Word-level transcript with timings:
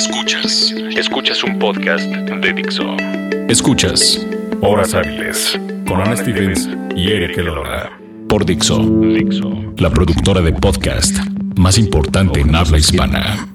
Escuchas. 0.00 0.74
Escuchas 0.96 1.44
un 1.44 1.58
podcast 1.58 2.06
de 2.06 2.52
Dixo. 2.54 2.96
Escuchas 3.50 4.26
Horas 4.62 4.94
Hábiles 4.94 5.60
con 5.86 6.00
Ana 6.00 6.16
Stevens 6.16 6.70
y 6.96 7.10
Eric 7.10 7.36
Elola. 7.36 7.92
Por 8.26 8.46
Dixo. 8.46 8.78
Dixo. 8.78 9.74
La 9.76 9.90
productora 9.90 10.40
de 10.40 10.54
podcast 10.54 11.18
más 11.56 11.76
importante 11.76 12.40
en 12.40 12.54
habla 12.54 12.78
hispana. 12.78 13.46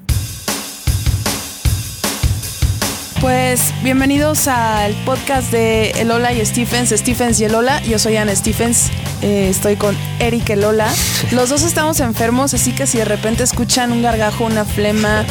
Pues 3.26 3.74
bienvenidos 3.82 4.48
al 4.48 4.94
podcast 5.04 5.52
de 5.52 5.90
Elola 6.00 6.32
y 6.32 6.46
Stephens, 6.46 6.92
Stephens 6.92 7.40
y 7.40 7.46
Elola. 7.46 7.82
Yo 7.82 7.98
soy 7.98 8.18
Ana 8.18 8.36
Stephens, 8.36 8.92
eh, 9.24 9.48
estoy 9.50 9.78
con 9.78 9.98
Eric 10.20 10.48
Elola. 10.52 10.94
Los 11.32 11.50
dos 11.50 11.64
estamos 11.64 12.02
enfermos, 12.02 12.54
así 12.54 12.72
que 12.72 12.86
si 12.86 13.00
de 13.00 13.06
repente 13.06 13.42
escuchan 13.42 13.92
un 13.92 14.04
gargajo, 14.04 14.46
una 14.46 14.64
flema 14.64 15.26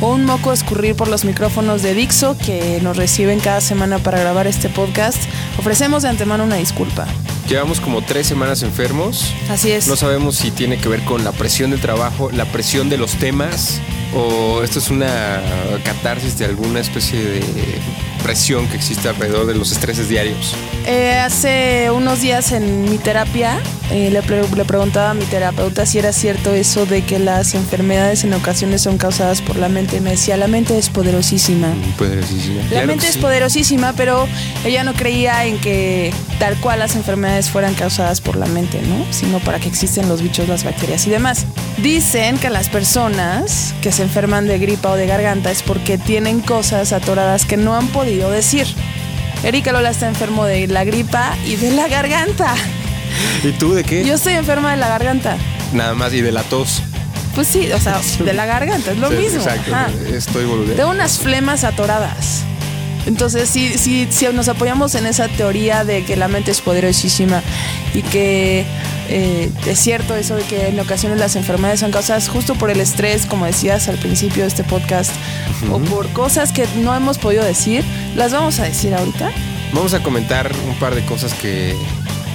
o 0.00 0.08
un 0.08 0.24
moco 0.24 0.52
escurrir 0.52 0.96
por 0.96 1.06
los 1.06 1.24
micrófonos 1.24 1.84
de 1.84 1.94
Dixo 1.94 2.36
que 2.36 2.80
nos 2.82 2.96
reciben 2.96 3.38
cada 3.38 3.60
semana 3.60 3.98
para 3.98 4.18
grabar 4.18 4.48
este 4.48 4.68
podcast, 4.68 5.22
ofrecemos 5.56 6.02
de 6.02 6.08
antemano 6.08 6.42
una 6.42 6.56
disculpa. 6.56 7.06
Llevamos 7.48 7.78
como 7.78 8.02
tres 8.02 8.26
semanas 8.26 8.64
enfermos. 8.64 9.32
Así 9.48 9.70
es. 9.70 9.86
No 9.86 9.94
sabemos 9.94 10.34
si 10.34 10.50
tiene 10.50 10.78
que 10.78 10.88
ver 10.88 11.04
con 11.04 11.22
la 11.22 11.30
presión 11.30 11.70
del 11.70 11.80
trabajo, 11.80 12.28
la 12.32 12.46
presión 12.46 12.88
de 12.88 12.96
los 12.96 13.12
temas, 13.12 13.80
o 14.14 14.62
esto 14.62 14.78
es 14.78 14.90
una 14.90 15.40
catarsis 15.84 16.38
de 16.38 16.44
alguna 16.46 16.80
especie 16.80 17.22
de 17.22 17.40
presión 18.22 18.66
que 18.68 18.76
existe 18.76 19.08
alrededor 19.08 19.46
de 19.46 19.54
los 19.54 19.70
estreses 19.72 20.08
diarios. 20.08 20.54
Eh, 20.86 21.12
hace 21.18 21.90
unos 21.92 22.20
días 22.20 22.50
en 22.52 22.90
mi 22.90 22.98
terapia 22.98 23.58
eh, 23.90 24.10
le, 24.10 24.20
pre- 24.22 24.48
le 24.48 24.64
preguntaba 24.64 25.10
a 25.10 25.14
mi 25.14 25.24
terapeuta 25.26 25.86
si 25.86 25.98
era 25.98 26.12
cierto 26.12 26.52
eso 26.54 26.86
de 26.86 27.02
que 27.04 27.18
las 27.20 27.54
enfermedades 27.54 28.24
en 28.24 28.32
ocasiones 28.34 28.82
son 28.82 28.98
causadas 28.98 29.42
por 29.42 29.56
la 29.56 29.68
mente. 29.68 30.00
Me 30.00 30.10
decía, 30.10 30.36
la 30.36 30.48
mente 30.48 30.76
es 30.76 30.88
poderosísima. 30.88 31.68
Poderosísima. 31.98 32.62
La 32.64 32.68
Claro 32.68 32.86
mente 32.88 33.06
es 33.06 33.14
sí. 33.14 33.20
poderosísima, 33.20 33.92
pero 33.96 34.26
ella 34.64 34.82
no 34.82 34.94
creía 34.94 35.44
en 35.44 35.58
que 35.60 36.12
tal 36.40 36.56
cual 36.56 36.80
las 36.80 36.96
enfermedades 36.96 37.50
fueran 37.50 37.74
causadas 37.74 38.20
por 38.20 38.36
la 38.36 38.46
mente, 38.46 38.80
¿no? 38.82 39.04
Sino 39.12 39.38
para 39.40 39.60
que 39.60 39.68
existen 39.68 40.08
los 40.08 40.20
bichos, 40.20 40.48
las 40.48 40.64
bacterias 40.64 41.06
y 41.06 41.10
demás. 41.10 41.46
Dicen 41.78 42.38
que 42.38 42.48
las 42.48 42.68
personas 42.70 43.74
que 43.82 43.92
se 43.92 44.02
enferman 44.02 44.46
de 44.46 44.58
gripa 44.58 44.90
o 44.90 44.96
de 44.96 45.06
garganta 45.06 45.50
es 45.50 45.62
porque 45.62 45.98
tienen 45.98 46.40
cosas 46.40 46.92
atoradas 46.92 47.44
que 47.44 47.56
no 47.58 47.76
han 47.76 47.88
podido 47.88 48.30
decir. 48.30 48.66
Erika 49.44 49.72
Lola 49.72 49.90
está 49.90 50.08
enfermo 50.08 50.44
de 50.46 50.66
la 50.68 50.84
gripa 50.84 51.34
y 51.46 51.56
de 51.56 51.72
la 51.72 51.86
garganta. 51.88 52.54
¿Y 53.44 53.52
tú 53.52 53.74
de 53.74 53.84
qué? 53.84 54.04
Yo 54.04 54.14
estoy 54.14 54.32
enferma 54.32 54.70
de 54.70 54.78
la 54.78 54.88
garganta. 54.88 55.36
Nada 55.74 55.94
más 55.94 56.14
y 56.14 56.22
de 56.22 56.32
la 56.32 56.42
tos. 56.44 56.82
Pues 57.34 57.46
sí, 57.48 57.70
o 57.70 57.78
sea, 57.78 58.00
de 58.24 58.32
la 58.32 58.46
garganta, 58.46 58.92
es 58.92 58.98
lo 58.98 59.10
Sí, 59.10 59.16
mismo. 59.16 59.40
Exacto. 59.40 59.74
Ajá. 59.74 59.90
Estoy 60.10 60.46
boludeando. 60.46 60.76
Tengo 60.76 60.90
unas 60.90 61.18
flemas 61.18 61.62
atoradas. 61.64 62.42
Entonces, 63.04 63.48
si, 63.50 63.76
si, 63.78 64.08
si 64.10 64.26
nos 64.32 64.48
apoyamos 64.48 64.94
en 64.96 65.06
esa 65.06 65.28
teoría 65.28 65.84
de 65.84 66.04
que 66.04 66.16
la 66.16 66.26
mente 66.26 66.50
es 66.50 66.60
poderosísima 66.60 67.42
y 67.94 68.02
que 68.02 68.64
eh, 69.08 69.50
es 69.66 69.78
cierto 69.78 70.14
eso 70.14 70.36
de 70.36 70.42
que 70.42 70.68
en 70.68 70.78
ocasiones 70.80 71.18
las 71.18 71.36
enfermedades 71.36 71.80
son 71.80 71.90
causadas 71.90 72.28
justo 72.28 72.54
por 72.54 72.70
el 72.70 72.80
estrés, 72.80 73.26
como 73.26 73.46
decías 73.46 73.88
al 73.88 73.96
principio 73.98 74.42
de 74.42 74.48
este 74.48 74.64
podcast, 74.64 75.12
o 75.70 75.78
por 75.78 76.08
cosas 76.12 76.52
que 76.52 76.66
no 76.78 76.94
hemos 76.94 77.18
podido 77.18 77.44
decir, 77.44 77.84
las 78.14 78.32
vamos 78.32 78.58
a 78.60 78.64
decir 78.64 78.94
ahorita. 78.94 79.30
Vamos 79.72 79.94
a 79.94 80.02
comentar 80.02 80.50
un 80.68 80.74
par 80.78 80.94
de 80.94 81.04
cosas 81.04 81.34
que, 81.34 81.74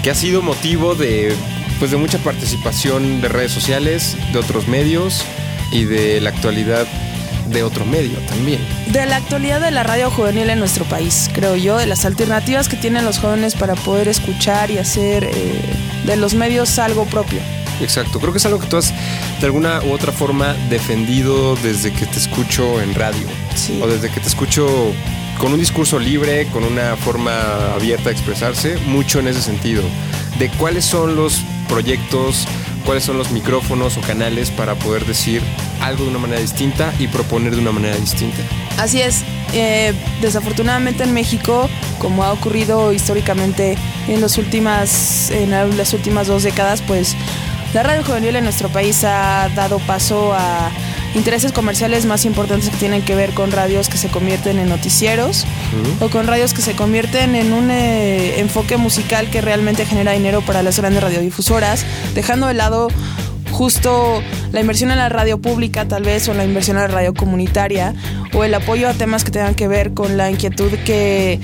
que 0.03 0.11
ha 0.11 0.15
sido 0.15 0.41
motivo 0.41 0.95
de, 0.95 1.35
pues 1.79 1.91
de 1.91 1.97
mucha 1.97 2.17
participación 2.19 3.21
de 3.21 3.29
redes 3.29 3.51
sociales, 3.51 4.17
de 4.33 4.39
otros 4.39 4.67
medios 4.67 5.23
y 5.71 5.85
de 5.85 6.21
la 6.21 6.29
actualidad 6.29 6.87
de 7.47 7.63
otro 7.63 7.85
medio 7.85 8.17
también. 8.27 8.59
De 8.87 9.05
la 9.05 9.17
actualidad 9.17 9.59
de 9.61 9.71
la 9.71 9.83
radio 9.83 10.09
juvenil 10.11 10.49
en 10.49 10.59
nuestro 10.59 10.85
país, 10.85 11.29
creo 11.33 11.55
yo, 11.55 11.77
de 11.77 11.85
las 11.85 12.05
alternativas 12.05 12.67
que 12.69 12.77
tienen 12.77 13.05
los 13.05 13.19
jóvenes 13.19 13.55
para 13.55 13.75
poder 13.75 14.07
escuchar 14.07 14.71
y 14.71 14.77
hacer 14.77 15.23
eh, 15.25 15.61
de 16.05 16.15
los 16.17 16.33
medios 16.33 16.77
algo 16.79 17.05
propio. 17.05 17.39
Exacto, 17.81 18.19
creo 18.19 18.31
que 18.31 18.37
es 18.37 18.45
algo 18.45 18.59
que 18.59 18.67
tú 18.67 18.77
has 18.77 18.93
de 19.39 19.45
alguna 19.45 19.81
u 19.83 19.91
otra 19.91 20.11
forma 20.11 20.53
defendido 20.69 21.55
desde 21.57 21.91
que 21.91 22.05
te 22.05 22.19
escucho 22.19 22.79
en 22.79 22.93
radio 22.93 23.25
Sí. 23.55 23.79
o 23.81 23.87
desde 23.87 24.09
que 24.09 24.19
te 24.19 24.27
escucho 24.27 24.93
con 25.39 25.51
un 25.53 25.59
discurso 25.59 25.97
libre, 25.97 26.45
con 26.47 26.63
una 26.63 26.95
forma 26.95 27.33
abierta 27.73 28.05
de 28.09 28.11
expresarse, 28.11 28.77
mucho 28.85 29.19
en 29.19 29.27
ese 29.29 29.41
sentido, 29.41 29.81
de 30.37 30.49
cuáles 30.49 30.85
son 30.85 31.15
los 31.15 31.41
proyectos, 31.67 32.45
cuáles 32.85 33.03
son 33.03 33.17
los 33.17 33.31
micrófonos 33.31 33.97
o 33.97 34.01
canales 34.01 34.51
para 34.51 34.75
poder 34.75 35.05
decir 35.05 35.41
algo 35.81 36.03
de 36.03 36.09
una 36.11 36.19
manera 36.19 36.41
distinta 36.41 36.93
y 36.99 37.07
proponer 37.07 37.55
de 37.55 37.61
una 37.61 37.71
manera 37.71 37.95
distinta. 37.97 38.37
Así 38.77 39.01
es. 39.01 39.23
eh, 39.53 39.93
desafortunadamente 40.21 41.03
en 41.03 41.13
México, 41.13 41.69
como 41.99 42.23
ha 42.23 42.31
ocurrido 42.31 42.93
históricamente 42.93 43.77
en, 44.07 44.21
los 44.21 44.37
últimas, 44.37 45.29
en 45.31 45.51
la- 45.51 45.65
las 45.65 45.93
últimas 45.93 46.27
dos 46.27 46.43
décadas, 46.43 46.81
pues 46.87 47.15
la 47.73 47.83
radio 47.83 48.01
juvenil 48.03 48.35
en 48.37 48.45
nuestro 48.45 48.69
país 48.69 49.03
ha 49.03 49.49
dado 49.55 49.79
paso 49.79 50.31
a 50.33 50.69
intereses 51.15 51.51
comerciales 51.51 52.05
más 52.05 52.25
importantes 52.25 52.69
que 52.69 52.77
tienen 52.77 53.01
que 53.01 53.15
ver 53.15 53.31
con 53.31 53.51
radios 53.51 53.89
que 53.89 53.97
se 53.97 54.07
convierten 54.07 54.59
en 54.59 54.69
noticieros 54.69 55.45
o 55.99 56.09
con 56.09 56.25
radios 56.27 56.53
que 56.53 56.61
se 56.61 56.73
convierten 56.73 57.35
en 57.35 57.51
un 57.53 57.69
eh, 57.71 58.39
enfoque 58.39 58.77
musical 58.77 59.29
que 59.29 59.41
realmente 59.41 59.85
genera 59.85 60.13
dinero 60.13 60.41
para 60.41 60.63
las 60.63 60.77
grandes 60.79 61.03
radiodifusoras, 61.03 61.85
dejando 62.15 62.47
de 62.47 62.53
lado 62.53 62.87
justo 63.51 64.23
la 64.53 64.61
inversión 64.61 64.91
en 64.91 64.97
la 64.97 65.09
radio 65.09 65.37
pública 65.39 65.85
tal 65.87 66.03
vez 66.03 66.27
o 66.29 66.33
la 66.33 66.45
inversión 66.45 66.77
en 66.77 66.83
la 66.83 66.87
radio 66.87 67.13
comunitaria 67.13 67.93
o 68.33 68.43
el 68.43 68.53
apoyo 68.53 68.87
a 68.87 68.93
temas 68.93 69.23
que 69.23 69.31
tengan 69.31 69.55
que 69.55 69.67
ver 69.67 69.93
con 69.93 70.15
la 70.17 70.31
inquietud 70.31 70.71
que 70.85 71.39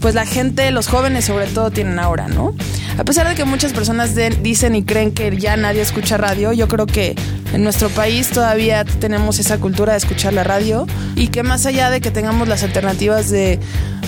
pues 0.00 0.14
la 0.14 0.24
gente, 0.24 0.70
los 0.70 0.86
jóvenes 0.88 1.26
sobre 1.26 1.46
todo 1.46 1.70
tienen 1.70 1.98
ahora, 1.98 2.26
¿no? 2.26 2.54
A 2.96 3.04
pesar 3.04 3.28
de 3.28 3.34
que 3.34 3.44
muchas 3.44 3.74
personas 3.74 4.14
de- 4.14 4.30
dicen 4.30 4.74
y 4.74 4.82
creen 4.82 5.12
que 5.12 5.36
ya 5.36 5.56
nadie 5.58 5.82
escucha 5.82 6.16
radio, 6.16 6.54
yo 6.54 6.68
creo 6.68 6.86
que 6.86 7.14
en 7.52 7.64
nuestro 7.64 7.88
país 7.88 8.28
todavía 8.30 8.84
tenemos 8.84 9.38
esa 9.38 9.58
cultura 9.58 9.92
de 9.92 9.98
escuchar 9.98 10.32
la 10.32 10.44
radio 10.44 10.86
y 11.16 11.28
que 11.28 11.42
más 11.42 11.66
allá 11.66 11.90
de 11.90 12.00
que 12.00 12.10
tengamos 12.10 12.48
las 12.48 12.62
alternativas 12.62 13.30
de 13.30 13.58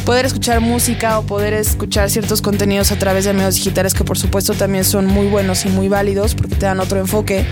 poder 0.05 0.27
escuchar 0.27 0.61
música 0.61 1.19
o 1.19 1.23
poder 1.25 1.53
escuchar 1.53 2.11
ciertos 2.11 2.43
contenidos 2.43 2.93
a 2.93 2.99
través 2.99 3.25
de 3.25 3.33
medios 3.33 3.57
digitales 3.57 3.95
que 3.95 4.05
por 4.05 4.19
supuesto 4.19 4.55
también 4.55 4.85
son 4.85 5.07
muy 5.07 5.27
buenos 5.27 5.65
y 5.65 5.69
muy 5.69 5.89
válidos 5.89 6.35
porque 6.35 6.55
te 6.55 6.67
dan 6.67 6.81
otro 6.81 6.99
enfoque, 6.99 7.45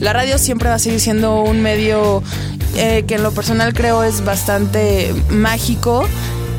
la 0.00 0.12
radio 0.12 0.38
siempre 0.38 0.68
va 0.68 0.76
a 0.76 0.78
seguir 0.78 1.00
siendo 1.00 1.42
un 1.42 1.62
medio 1.62 2.22
eh, 2.76 3.04
que 3.06 3.14
en 3.14 3.22
lo 3.22 3.32
personal 3.32 3.74
creo 3.74 4.02
es 4.02 4.24
bastante 4.24 5.14
mágico 5.30 6.06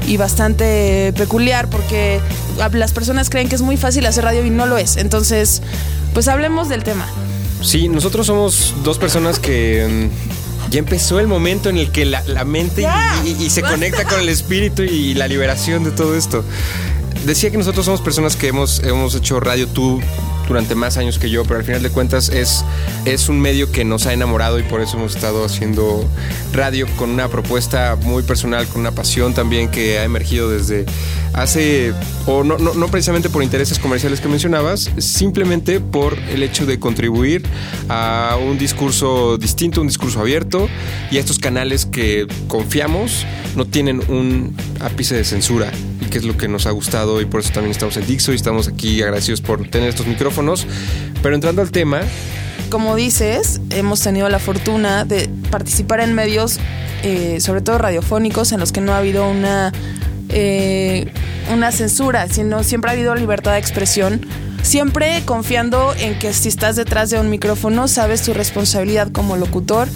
y 0.07 0.17
bastante 0.17 1.13
peculiar 1.17 1.69
porque 1.69 2.19
las 2.73 2.91
personas 2.91 3.29
creen 3.29 3.49
que 3.49 3.55
es 3.55 3.61
muy 3.61 3.77
fácil 3.77 4.05
hacer 4.05 4.23
radio 4.23 4.45
y 4.45 4.49
no 4.49 4.65
lo 4.65 4.77
es. 4.77 4.97
Entonces, 4.97 5.61
pues 6.13 6.27
hablemos 6.27 6.69
del 6.69 6.83
tema. 6.83 7.05
Sí, 7.63 7.87
nosotros 7.89 8.27
somos 8.27 8.73
dos 8.83 8.97
personas 8.97 9.39
que 9.39 10.09
mm, 10.09 10.69
ya 10.71 10.79
empezó 10.79 11.19
el 11.19 11.27
momento 11.27 11.69
en 11.69 11.77
el 11.77 11.91
que 11.91 12.05
la, 12.05 12.21
la 12.27 12.43
mente 12.45 12.81
y- 13.25 13.29
y, 13.29 13.45
y 13.45 13.49
se 13.49 13.61
conecta 13.61 14.03
con 14.05 14.19
el 14.19 14.29
espíritu 14.29 14.83
y 14.83 15.13
la 15.13 15.27
liberación 15.27 15.83
de 15.83 15.91
todo 15.91 16.15
esto. 16.15 16.43
Decía 17.25 17.51
que 17.51 17.57
nosotros 17.57 17.85
somos 17.85 18.01
personas 18.01 18.35
que 18.35 18.47
hemos, 18.49 18.79
hemos 18.83 19.15
hecho 19.15 19.39
radio 19.39 19.67
tú 19.67 20.01
durante 20.47 20.75
más 20.75 20.97
años 20.97 21.19
que 21.19 21.29
yo, 21.29 21.43
pero 21.43 21.59
al 21.59 21.65
final 21.65 21.81
de 21.81 21.89
cuentas 21.89 22.29
es, 22.29 22.63
es 23.05 23.29
un 23.29 23.39
medio 23.39 23.71
que 23.71 23.83
nos 23.85 24.05
ha 24.05 24.13
enamorado 24.13 24.59
y 24.59 24.63
por 24.63 24.81
eso 24.81 24.97
hemos 24.97 25.15
estado 25.15 25.45
haciendo 25.45 26.07
radio 26.51 26.87
con 26.97 27.09
una 27.09 27.27
propuesta 27.27 27.97
muy 28.01 28.23
personal, 28.23 28.67
con 28.67 28.81
una 28.81 28.91
pasión 28.91 29.33
también 29.33 29.69
que 29.69 29.99
ha 29.99 30.03
emergido 30.03 30.49
desde 30.49 30.85
hace, 31.33 31.93
o 32.25 32.43
no, 32.43 32.57
no, 32.57 32.73
no 32.73 32.87
precisamente 32.87 33.29
por 33.29 33.43
intereses 33.43 33.79
comerciales 33.79 34.21
que 34.21 34.27
mencionabas, 34.27 34.91
simplemente 34.97 35.79
por 35.79 36.17
el 36.17 36.43
hecho 36.43 36.65
de 36.65 36.79
contribuir 36.79 37.43
a 37.89 38.37
un 38.41 38.57
discurso 38.57 39.37
distinto, 39.37 39.81
un 39.81 39.87
discurso 39.87 40.19
abierto 40.19 40.69
y 41.11 41.17
estos 41.17 41.39
canales 41.39 41.85
que 41.85 42.27
confiamos 42.47 43.25
no 43.55 43.65
tienen 43.65 44.01
un 44.09 44.55
ápice 44.79 45.15
de 45.15 45.23
censura 45.23 45.71
que 46.13 46.19
es 46.19 46.25
lo 46.25 46.37
que 46.37 46.47
nos 46.47 46.67
ha 46.67 46.69
gustado 46.69 47.21
y 47.21 47.25
por 47.25 47.39
eso 47.39 47.51
también 47.51 47.71
estamos 47.71 47.97
en 47.97 48.05
Dixo 48.05 48.33
y 48.33 48.35
estamos 48.35 48.67
aquí 48.67 49.01
agradecidos 49.01 49.41
por 49.41 49.67
tener 49.67 49.89
estos 49.89 50.05
micrófonos. 50.05 50.67
Pero 51.23 51.33
entrando 51.33 51.63
al 51.63 51.71
tema, 51.71 52.01
Como 52.69 52.95
dices, 52.95 53.59
hemos 53.71 54.01
tenido 54.01 54.29
la 54.29 54.37
fortuna 54.37 55.05
de 55.05 55.27
participar 55.49 56.01
en 56.01 56.13
medios, 56.13 56.59
eh, 57.01 57.39
sobre 57.39 57.61
todo 57.61 57.79
radiofónicos, 57.79 58.51
en 58.51 58.59
los 58.59 58.71
que 58.71 58.79
no 58.79 58.93
ha 58.93 58.99
habido 58.99 59.27
una, 59.27 59.71
eh, 60.29 61.11
una 61.51 61.71
censura, 61.71 62.27
sino 62.29 62.63
siempre 62.63 62.91
ha 62.91 62.93
habido 62.93 63.15
libertad 63.15 63.53
de 63.53 63.59
expresión. 63.59 64.21
Siempre 64.63 65.21
confiando 65.25 65.93
en 65.93 66.17
que 66.17 66.33
si 66.33 66.47
estás 66.47 66.77
detrás 66.77 67.09
de 67.09 67.19
un 67.19 67.29
micrófono, 67.29 67.87
sabes 67.89 68.23
tu 68.23 68.33
responsabilidad 68.33 69.11
como 69.11 69.35
locutor 69.35 69.89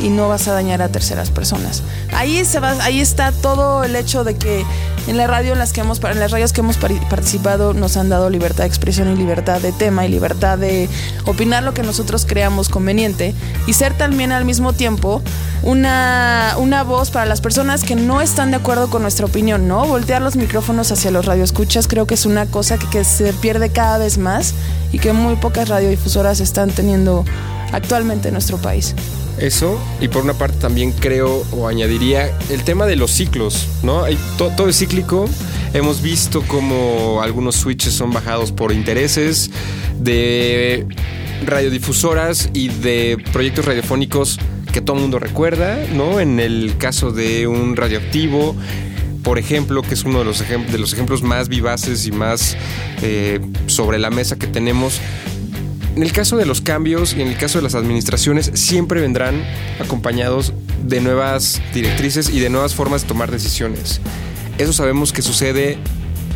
y 0.00 0.08
no 0.08 0.28
vas 0.28 0.48
a 0.48 0.52
dañar 0.52 0.80
a 0.80 0.88
terceras 0.88 1.30
personas. 1.30 1.82
Ahí, 2.12 2.44
se 2.46 2.58
va, 2.58 2.72
ahí 2.82 3.00
está 3.00 3.30
todo 3.30 3.84
el 3.84 3.94
hecho 3.94 4.24
de 4.24 4.34
que 4.34 4.64
en 5.06 5.16
la 5.18 5.26
radio 5.26 5.52
en 5.52 5.58
las 5.58 5.72
que 5.72 5.82
hemos 5.82 6.02
en 6.02 6.18
las 6.18 6.30
radios 6.32 6.52
que 6.52 6.62
hemos 6.62 6.78
participado 6.78 7.74
nos 7.74 7.96
han 7.96 8.08
dado 8.08 8.30
libertad 8.30 8.64
de 8.64 8.68
expresión 8.68 9.12
y 9.12 9.16
libertad 9.16 9.60
de 9.60 9.72
tema 9.72 10.04
y 10.04 10.08
libertad 10.08 10.58
de 10.58 10.88
opinar 11.26 11.62
lo 11.62 11.74
que 11.74 11.82
nosotros 11.82 12.26
creamos 12.26 12.68
conveniente 12.68 13.34
y 13.66 13.74
ser 13.74 13.96
también 13.96 14.32
al 14.32 14.44
mismo 14.44 14.72
tiempo 14.72 15.22
una, 15.62 16.54
una 16.58 16.82
voz 16.84 17.10
para 17.10 17.26
las 17.26 17.40
personas 17.40 17.84
que 17.84 17.96
no 17.96 18.20
están 18.20 18.50
de 18.50 18.56
acuerdo 18.56 18.88
con 18.88 19.02
nuestra 19.02 19.26
opinión, 19.26 19.68
¿no? 19.68 19.86
Voltear 19.86 20.22
los 20.22 20.36
micrófonos 20.36 20.90
hacia 20.92 21.10
los 21.10 21.26
radioescuchas 21.26 21.86
creo 21.86 22.06
que 22.06 22.14
es 22.14 22.26
una 22.26 22.46
cosa 22.46 22.78
que, 22.78 22.88
que 22.88 23.04
se 23.04 23.32
pierde 23.32 23.70
cada 23.70 23.98
vez 23.98 24.05
más 24.18 24.54
y 24.92 24.98
que 24.98 25.12
muy 25.12 25.36
pocas 25.36 25.68
radiodifusoras 25.68 26.40
están 26.40 26.70
teniendo 26.70 27.24
actualmente 27.72 28.28
en 28.28 28.34
nuestro 28.34 28.58
país. 28.58 28.94
Eso, 29.38 29.78
y 30.00 30.08
por 30.08 30.24
una 30.24 30.32
parte 30.32 30.56
también 30.58 30.92
creo 30.92 31.44
o 31.52 31.68
añadiría 31.68 32.30
el 32.48 32.64
tema 32.64 32.86
de 32.86 32.96
los 32.96 33.10
ciclos, 33.10 33.68
¿no? 33.82 34.04
Todo 34.38 34.68
es 34.68 34.78
cíclico. 34.78 35.28
Hemos 35.74 36.00
visto 36.00 36.42
como 36.42 37.20
algunos 37.22 37.56
switches 37.56 37.92
son 37.92 38.12
bajados 38.12 38.50
por 38.50 38.72
intereses 38.72 39.50
de 39.98 40.86
radiodifusoras 41.44 42.48
y 42.54 42.68
de 42.68 43.18
proyectos 43.32 43.66
radiofónicos 43.66 44.38
que 44.72 44.80
todo 44.80 44.96
el 44.96 45.02
mundo 45.02 45.18
recuerda, 45.18 45.78
¿no? 45.92 46.18
En 46.18 46.40
el 46.40 46.76
caso 46.78 47.10
de 47.10 47.46
un 47.46 47.76
radioactivo, 47.76 48.56
por 49.26 49.40
ejemplo, 49.40 49.82
que 49.82 49.94
es 49.94 50.04
uno 50.04 50.20
de 50.20 50.24
los, 50.24 50.38
de 50.38 50.78
los 50.78 50.92
ejemplos 50.92 51.24
más 51.24 51.48
vivaces 51.48 52.06
y 52.06 52.12
más 52.12 52.56
eh, 53.02 53.40
sobre 53.66 53.98
la 53.98 54.08
mesa 54.08 54.36
que 54.36 54.46
tenemos, 54.46 55.00
en 55.96 56.04
el 56.04 56.12
caso 56.12 56.36
de 56.36 56.46
los 56.46 56.60
cambios 56.60 57.12
y 57.12 57.22
en 57.22 57.26
el 57.26 57.36
caso 57.36 57.58
de 57.58 57.64
las 57.64 57.74
administraciones, 57.74 58.52
siempre 58.54 59.00
vendrán 59.00 59.42
acompañados 59.80 60.52
de 60.84 61.00
nuevas 61.00 61.60
directrices 61.74 62.28
y 62.28 62.38
de 62.38 62.50
nuevas 62.50 62.76
formas 62.76 63.02
de 63.02 63.08
tomar 63.08 63.32
decisiones. 63.32 64.00
Eso 64.58 64.72
sabemos 64.72 65.12
que 65.12 65.22
sucede 65.22 65.76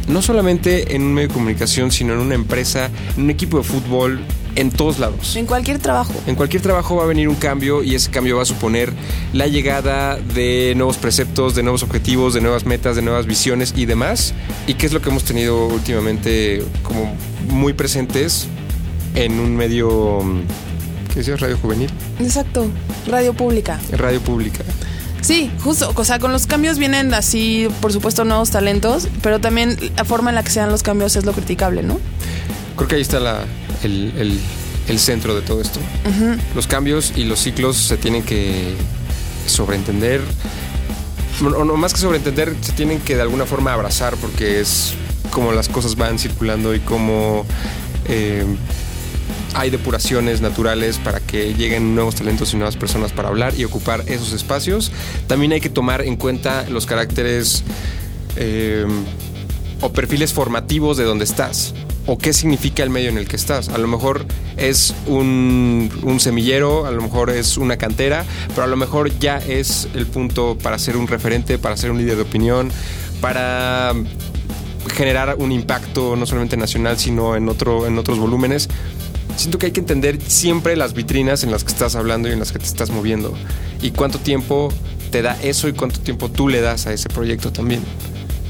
no 0.08 0.20
solamente 0.20 0.96
en 0.96 1.02
un 1.02 1.14
medio 1.14 1.28
de 1.28 1.34
comunicación, 1.34 1.92
sino 1.92 2.14
en 2.14 2.18
una 2.18 2.34
empresa, 2.34 2.90
en 3.16 3.22
un 3.22 3.30
equipo 3.30 3.58
de 3.58 3.62
fútbol, 3.62 4.18
en 4.56 4.70
todos 4.70 4.98
lados. 4.98 5.36
En 5.36 5.46
cualquier 5.46 5.78
trabajo. 5.78 6.12
En 6.26 6.34
cualquier 6.34 6.62
trabajo 6.62 6.96
va 6.96 7.04
a 7.04 7.06
venir 7.06 7.28
un 7.28 7.36
cambio 7.36 7.82
y 7.82 7.94
ese 7.94 8.10
cambio 8.10 8.36
va 8.36 8.42
a 8.42 8.46
suponer 8.46 8.92
la 9.32 9.46
llegada 9.46 10.16
de 10.16 10.74
nuevos 10.76 10.96
preceptos, 10.96 11.54
de 11.54 11.62
nuevos 11.62 11.82
objetivos, 11.82 12.34
de 12.34 12.40
nuevas 12.40 12.66
metas, 12.66 12.96
de 12.96 13.02
nuevas 13.02 13.26
visiones 13.26 13.72
y 13.76 13.86
demás. 13.86 14.34
¿Y 14.66 14.74
qué 14.74 14.86
es 14.86 14.92
lo 14.92 15.00
que 15.00 15.10
hemos 15.10 15.24
tenido 15.24 15.66
últimamente 15.66 16.64
como 16.82 17.14
muy 17.48 17.72
presentes? 17.72 18.48
en 19.14 19.40
un 19.40 19.56
medio, 19.56 20.20
¿qué 21.08 21.20
decías? 21.20 21.40
Radio 21.40 21.58
juvenil. 21.58 21.90
Exacto, 22.20 22.66
radio 23.06 23.34
pública. 23.34 23.78
Radio 23.92 24.20
pública. 24.20 24.64
Sí, 25.20 25.50
justo, 25.62 25.92
o 25.94 26.04
sea, 26.04 26.18
con 26.18 26.32
los 26.32 26.46
cambios 26.46 26.78
vienen 26.78 27.12
así, 27.12 27.68
por 27.80 27.92
supuesto, 27.92 28.24
nuevos 28.24 28.50
talentos, 28.50 29.08
pero 29.22 29.38
también 29.38 29.76
la 29.96 30.04
forma 30.04 30.30
en 30.30 30.36
la 30.36 30.42
que 30.42 30.50
se 30.50 30.60
dan 30.60 30.70
los 30.70 30.82
cambios 30.82 31.16
es 31.16 31.24
lo 31.26 31.32
criticable, 31.32 31.82
¿no? 31.82 31.98
Creo 32.76 32.88
que 32.88 32.94
ahí 32.94 33.02
está 33.02 33.20
la, 33.20 33.44
el, 33.82 34.40
centro 34.98 35.34
de 35.34 35.42
todo 35.42 35.60
esto. 35.60 35.80
Los 36.54 36.66
cambios 36.66 37.12
y 37.16 37.24
los 37.24 37.40
ciclos 37.40 37.76
se 37.76 37.96
tienen 37.96 38.22
que 38.22 38.74
sobreentender, 39.46 40.20
o 41.42 41.64
no, 41.64 41.76
más 41.76 41.94
que 41.94 42.00
sobreentender, 42.00 42.54
se 42.60 42.72
tienen 42.72 43.00
que 43.00 43.16
de 43.16 43.22
alguna 43.22 43.46
forma 43.46 43.72
abrazar, 43.72 44.16
porque 44.16 44.60
es 44.60 44.94
como 45.30 45.52
las 45.52 45.68
cosas 45.68 45.96
van 45.96 46.18
circulando 46.18 46.74
y 46.74 46.80
como... 46.80 47.46
Eh, 48.08 48.44
hay 49.54 49.70
depuraciones 49.70 50.40
naturales 50.40 50.98
para 50.98 51.18
que 51.18 51.54
lleguen 51.54 51.94
nuevos 51.94 52.14
talentos 52.14 52.52
y 52.52 52.56
nuevas 52.56 52.76
personas 52.76 53.12
para 53.12 53.28
hablar 53.28 53.52
y 53.58 53.64
ocupar 53.64 54.04
esos 54.06 54.32
espacios. 54.32 54.92
También 55.26 55.52
hay 55.52 55.60
que 55.60 55.68
tomar 55.68 56.02
en 56.02 56.16
cuenta 56.16 56.68
los 56.68 56.86
caracteres 56.86 57.64
eh, 58.36 58.86
o 59.80 59.92
perfiles 59.92 60.32
formativos 60.32 60.96
de 60.96 61.04
donde 61.04 61.24
estás 61.24 61.74
o 62.06 62.18
qué 62.18 62.32
significa 62.32 62.82
el 62.82 62.90
medio 62.90 63.08
en 63.08 63.18
el 63.18 63.28
que 63.28 63.36
estás. 63.36 63.68
A 63.68 63.78
lo 63.78 63.88
mejor 63.88 64.26
es 64.56 64.94
un, 65.06 65.90
un, 66.02 66.20
semillero, 66.20 66.86
a 66.86 66.90
lo 66.90 67.02
mejor 67.02 67.30
es 67.30 67.56
una 67.56 67.76
cantera, 67.76 68.24
pero 68.48 68.64
a 68.64 68.66
lo 68.66 68.76
mejor 68.76 69.18
ya 69.18 69.38
es 69.38 69.88
el 69.94 70.06
punto 70.06 70.56
para 70.60 70.78
ser 70.78 70.96
un 70.96 71.06
referente, 71.06 71.58
para 71.58 71.76
ser 71.76 71.90
un 71.90 71.98
líder 71.98 72.16
de 72.16 72.22
opinión, 72.22 72.70
para 73.20 73.94
generar 74.94 75.36
un 75.38 75.52
impacto 75.52 76.16
no 76.16 76.26
solamente 76.26 76.56
nacional, 76.56 76.98
sino 76.98 77.36
en, 77.36 77.48
otro, 77.48 77.86
en 77.86 77.98
otros 77.98 78.18
volúmenes 78.18 78.68
siento 79.36 79.58
que 79.58 79.66
hay 79.66 79.72
que 79.72 79.80
entender 79.80 80.18
siempre 80.26 80.76
las 80.76 80.92
vitrinas 80.92 81.44
en 81.44 81.50
las 81.50 81.64
que 81.64 81.72
estás 81.72 81.96
hablando 81.96 82.28
y 82.28 82.32
en 82.32 82.38
las 82.38 82.52
que 82.52 82.58
te 82.58 82.66
estás 82.66 82.90
moviendo. 82.90 83.32
Y 83.80 83.90
cuánto 83.92 84.18
tiempo 84.18 84.72
te 85.10 85.22
da 85.22 85.36
eso 85.42 85.68
y 85.68 85.72
cuánto 85.72 86.00
tiempo 86.00 86.28
tú 86.30 86.48
le 86.48 86.60
das 86.60 86.86
a 86.86 86.92
ese 86.92 87.08
proyecto 87.08 87.52
también. 87.52 87.82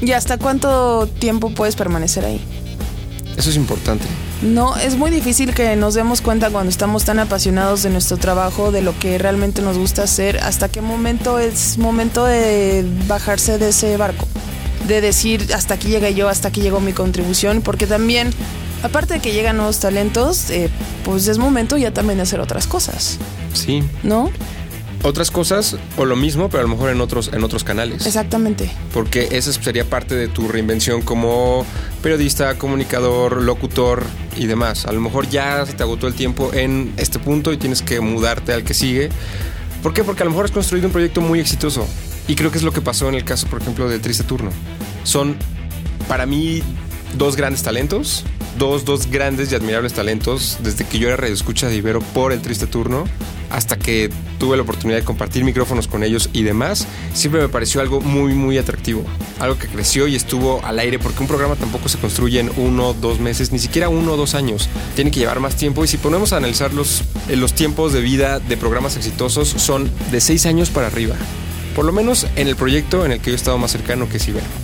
¿Y 0.01 0.11
hasta 0.11 0.37
cuánto 0.37 1.07
tiempo 1.07 1.51
puedes 1.51 1.75
permanecer 1.75 2.25
ahí? 2.25 2.41
Eso 3.41 3.49
es 3.49 3.55
importante. 3.55 4.05
No, 4.43 4.75
es 4.75 4.97
muy 4.97 5.09
difícil 5.09 5.55
que 5.55 5.75
nos 5.75 5.95
demos 5.95 6.21
cuenta 6.21 6.51
cuando 6.51 6.69
estamos 6.69 7.05
tan 7.05 7.17
apasionados 7.17 7.81
de 7.81 7.89
nuestro 7.89 8.17
trabajo, 8.17 8.71
de 8.71 8.83
lo 8.83 8.99
que 8.99 9.17
realmente 9.17 9.63
nos 9.63 9.79
gusta 9.79 10.03
hacer, 10.03 10.37
hasta 10.37 10.69
qué 10.69 10.81
momento 10.81 11.39
es 11.39 11.79
momento 11.79 12.23
de 12.23 12.85
bajarse 13.07 13.57
de 13.57 13.69
ese 13.69 13.97
barco, 13.97 14.27
de 14.87 15.01
decir 15.01 15.47
hasta 15.55 15.73
aquí 15.73 15.87
llegué 15.87 16.13
yo, 16.13 16.29
hasta 16.29 16.49
aquí 16.49 16.61
llegó 16.61 16.81
mi 16.81 16.93
contribución, 16.93 17.63
porque 17.63 17.87
también 17.87 18.29
aparte 18.83 19.15
de 19.15 19.21
que 19.21 19.33
llegan 19.33 19.57
nuevos 19.57 19.79
talentos, 19.79 20.51
eh, 20.51 20.69
pues 21.03 21.27
es 21.27 21.39
momento 21.39 21.77
ya 21.77 21.91
también 21.91 22.17
de 22.17 22.23
hacer 22.23 22.41
otras 22.41 22.67
cosas. 22.67 23.17
Sí. 23.55 23.83
¿No? 24.03 24.29
Otras 25.03 25.31
cosas 25.31 25.77
o 25.97 26.05
lo 26.05 26.15
mismo, 26.15 26.49
pero 26.49 26.59
a 26.59 26.63
lo 26.63 26.69
mejor 26.69 26.91
en 26.91 27.01
otros, 27.01 27.31
en 27.33 27.43
otros 27.43 27.63
canales. 27.63 28.05
Exactamente. 28.05 28.71
Porque 28.93 29.29
esa 29.31 29.51
sería 29.51 29.85
parte 29.85 30.15
de 30.15 30.27
tu 30.27 30.47
reinvención 30.47 31.01
como 31.01 31.65
periodista, 32.03 32.57
comunicador, 32.57 33.41
locutor 33.41 34.03
y 34.37 34.45
demás. 34.45 34.85
A 34.85 34.91
lo 34.91 35.01
mejor 35.01 35.27
ya 35.29 35.65
se 35.65 35.73
te 35.73 35.83
agotó 35.83 36.07
el 36.07 36.13
tiempo 36.13 36.51
en 36.53 36.93
este 36.97 37.19
punto 37.19 37.51
y 37.51 37.57
tienes 37.57 37.81
que 37.81 37.99
mudarte 37.99 38.53
al 38.53 38.63
que 38.63 38.73
sigue. 38.73 39.09
¿Por 39.81 39.93
qué? 39.93 40.03
Porque 40.03 40.21
a 40.21 40.25
lo 40.25 40.31
mejor 40.31 40.45
has 40.45 40.51
construido 40.51 40.87
un 40.87 40.93
proyecto 40.93 41.21
muy 41.21 41.39
exitoso. 41.39 41.87
Y 42.27 42.35
creo 42.35 42.51
que 42.51 42.59
es 42.59 42.63
lo 42.63 42.71
que 42.71 42.81
pasó 42.81 43.09
en 43.09 43.15
el 43.15 43.25
caso, 43.25 43.47
por 43.47 43.61
ejemplo, 43.61 43.89
de 43.89 43.97
Triste 43.97 44.23
Turno. 44.23 44.51
Son, 45.03 45.35
para 46.07 46.27
mí, 46.27 46.61
dos 47.17 47.35
grandes 47.35 47.63
talentos 47.63 48.23
dos, 48.57 48.85
dos 48.85 49.07
grandes 49.07 49.51
y 49.51 49.55
admirables 49.55 49.93
talentos 49.93 50.57
desde 50.61 50.85
que 50.85 50.99
yo 50.99 51.07
era 51.07 51.17
radio 51.17 51.33
escucha 51.33 51.67
de 51.67 51.75
Ibero 51.75 52.01
por 52.01 52.33
el 52.33 52.41
triste 52.41 52.67
turno 52.67 53.05
hasta 53.51 53.77
que 53.77 54.09
tuve 54.39 54.55
la 54.55 54.63
oportunidad 54.63 54.97
de 54.97 55.03
compartir 55.03 55.43
micrófonos 55.43 55.87
con 55.87 56.03
ellos 56.03 56.29
y 56.33 56.43
demás, 56.43 56.87
siempre 57.13 57.41
me 57.41 57.49
pareció 57.49 57.81
algo 57.81 57.99
muy, 57.99 58.33
muy 58.33 58.57
atractivo. 58.57 59.03
Algo 59.39 59.57
que 59.57 59.67
creció 59.67 60.07
y 60.07 60.15
estuvo 60.15 60.63
al 60.63 60.79
aire, 60.79 60.99
porque 60.99 61.21
un 61.21 61.27
programa 61.27 61.55
tampoco 61.55 61.89
se 61.89 61.97
construye 61.97 62.39
en 62.39 62.51
uno, 62.55 62.93
dos 62.93 63.19
meses, 63.19 63.51
ni 63.51 63.59
siquiera 63.59 63.89
uno 63.89 64.13
o 64.13 64.17
dos 64.17 64.35
años. 64.35 64.69
Tiene 64.95 65.11
que 65.11 65.19
llevar 65.19 65.41
más 65.41 65.57
tiempo 65.57 65.83
y 65.83 65.87
si 65.87 65.97
ponemos 65.97 66.31
a 66.33 66.37
analizar 66.37 66.73
los, 66.73 67.03
eh, 67.27 67.35
los 67.35 67.53
tiempos 67.53 67.91
de 67.93 68.01
vida 68.01 68.39
de 68.39 68.57
programas 68.57 68.95
exitosos, 68.95 69.49
son 69.49 69.91
de 70.11 70.21
seis 70.21 70.45
años 70.45 70.69
para 70.69 70.87
arriba. 70.87 71.15
Por 71.75 71.85
lo 71.85 71.91
menos 71.91 72.27
en 72.35 72.47
el 72.47 72.55
proyecto 72.55 73.05
en 73.05 73.11
el 73.11 73.19
que 73.19 73.31
yo 73.31 73.33
he 73.33 73.35
estado 73.35 73.57
más 73.57 73.71
cercano 73.71 74.07
que 74.07 74.17
es 74.17 74.27
Ibero 74.27 74.60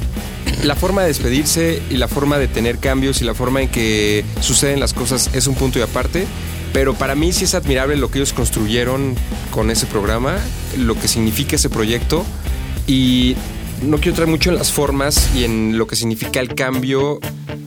la 0.64 0.76
forma 0.76 1.02
de 1.02 1.08
despedirse 1.08 1.82
y 1.90 1.98
la 1.98 2.08
forma 2.08 2.38
de 2.38 2.48
tener 2.48 2.80
cambios 2.80 3.22
y 3.22 3.26
la 3.26 3.34
forma 3.34 3.62
en 3.62 3.70
que 3.70 4.26
suceden 4.42 4.80
las 4.80 4.94
cosas 4.94 5.30
es 5.34 5.48
un 5.48 5.56
punto 5.56 5.80
y 5.80 5.82
aparte. 5.82 6.26
Pero 6.74 6.94
para 6.94 7.16
mí 7.16 7.32
sí 7.32 7.46
es 7.46 7.56
admirable 7.56 7.96
lo 7.96 8.12
que 8.12 8.20
ellos 8.20 8.34
construyeron 8.34 9.16
con 9.52 9.72
ese 9.72 9.86
programa, 9.86 10.38
lo 10.78 10.96
que 11.00 11.08
significa 11.08 11.56
ese 11.56 11.70
proyecto. 11.70 12.26
Y 12.88 13.36
no 13.81 13.98
quiero 13.98 14.12
entrar 14.12 14.27
mucho 14.27 14.50
en 14.50 14.57
las 14.57 14.72
formas 14.72 15.29
y 15.36 15.43
en 15.43 15.77
lo 15.77 15.88
que 15.88 15.96
significa 15.96 16.39
el 16.39 16.55
cambio 16.55 17.19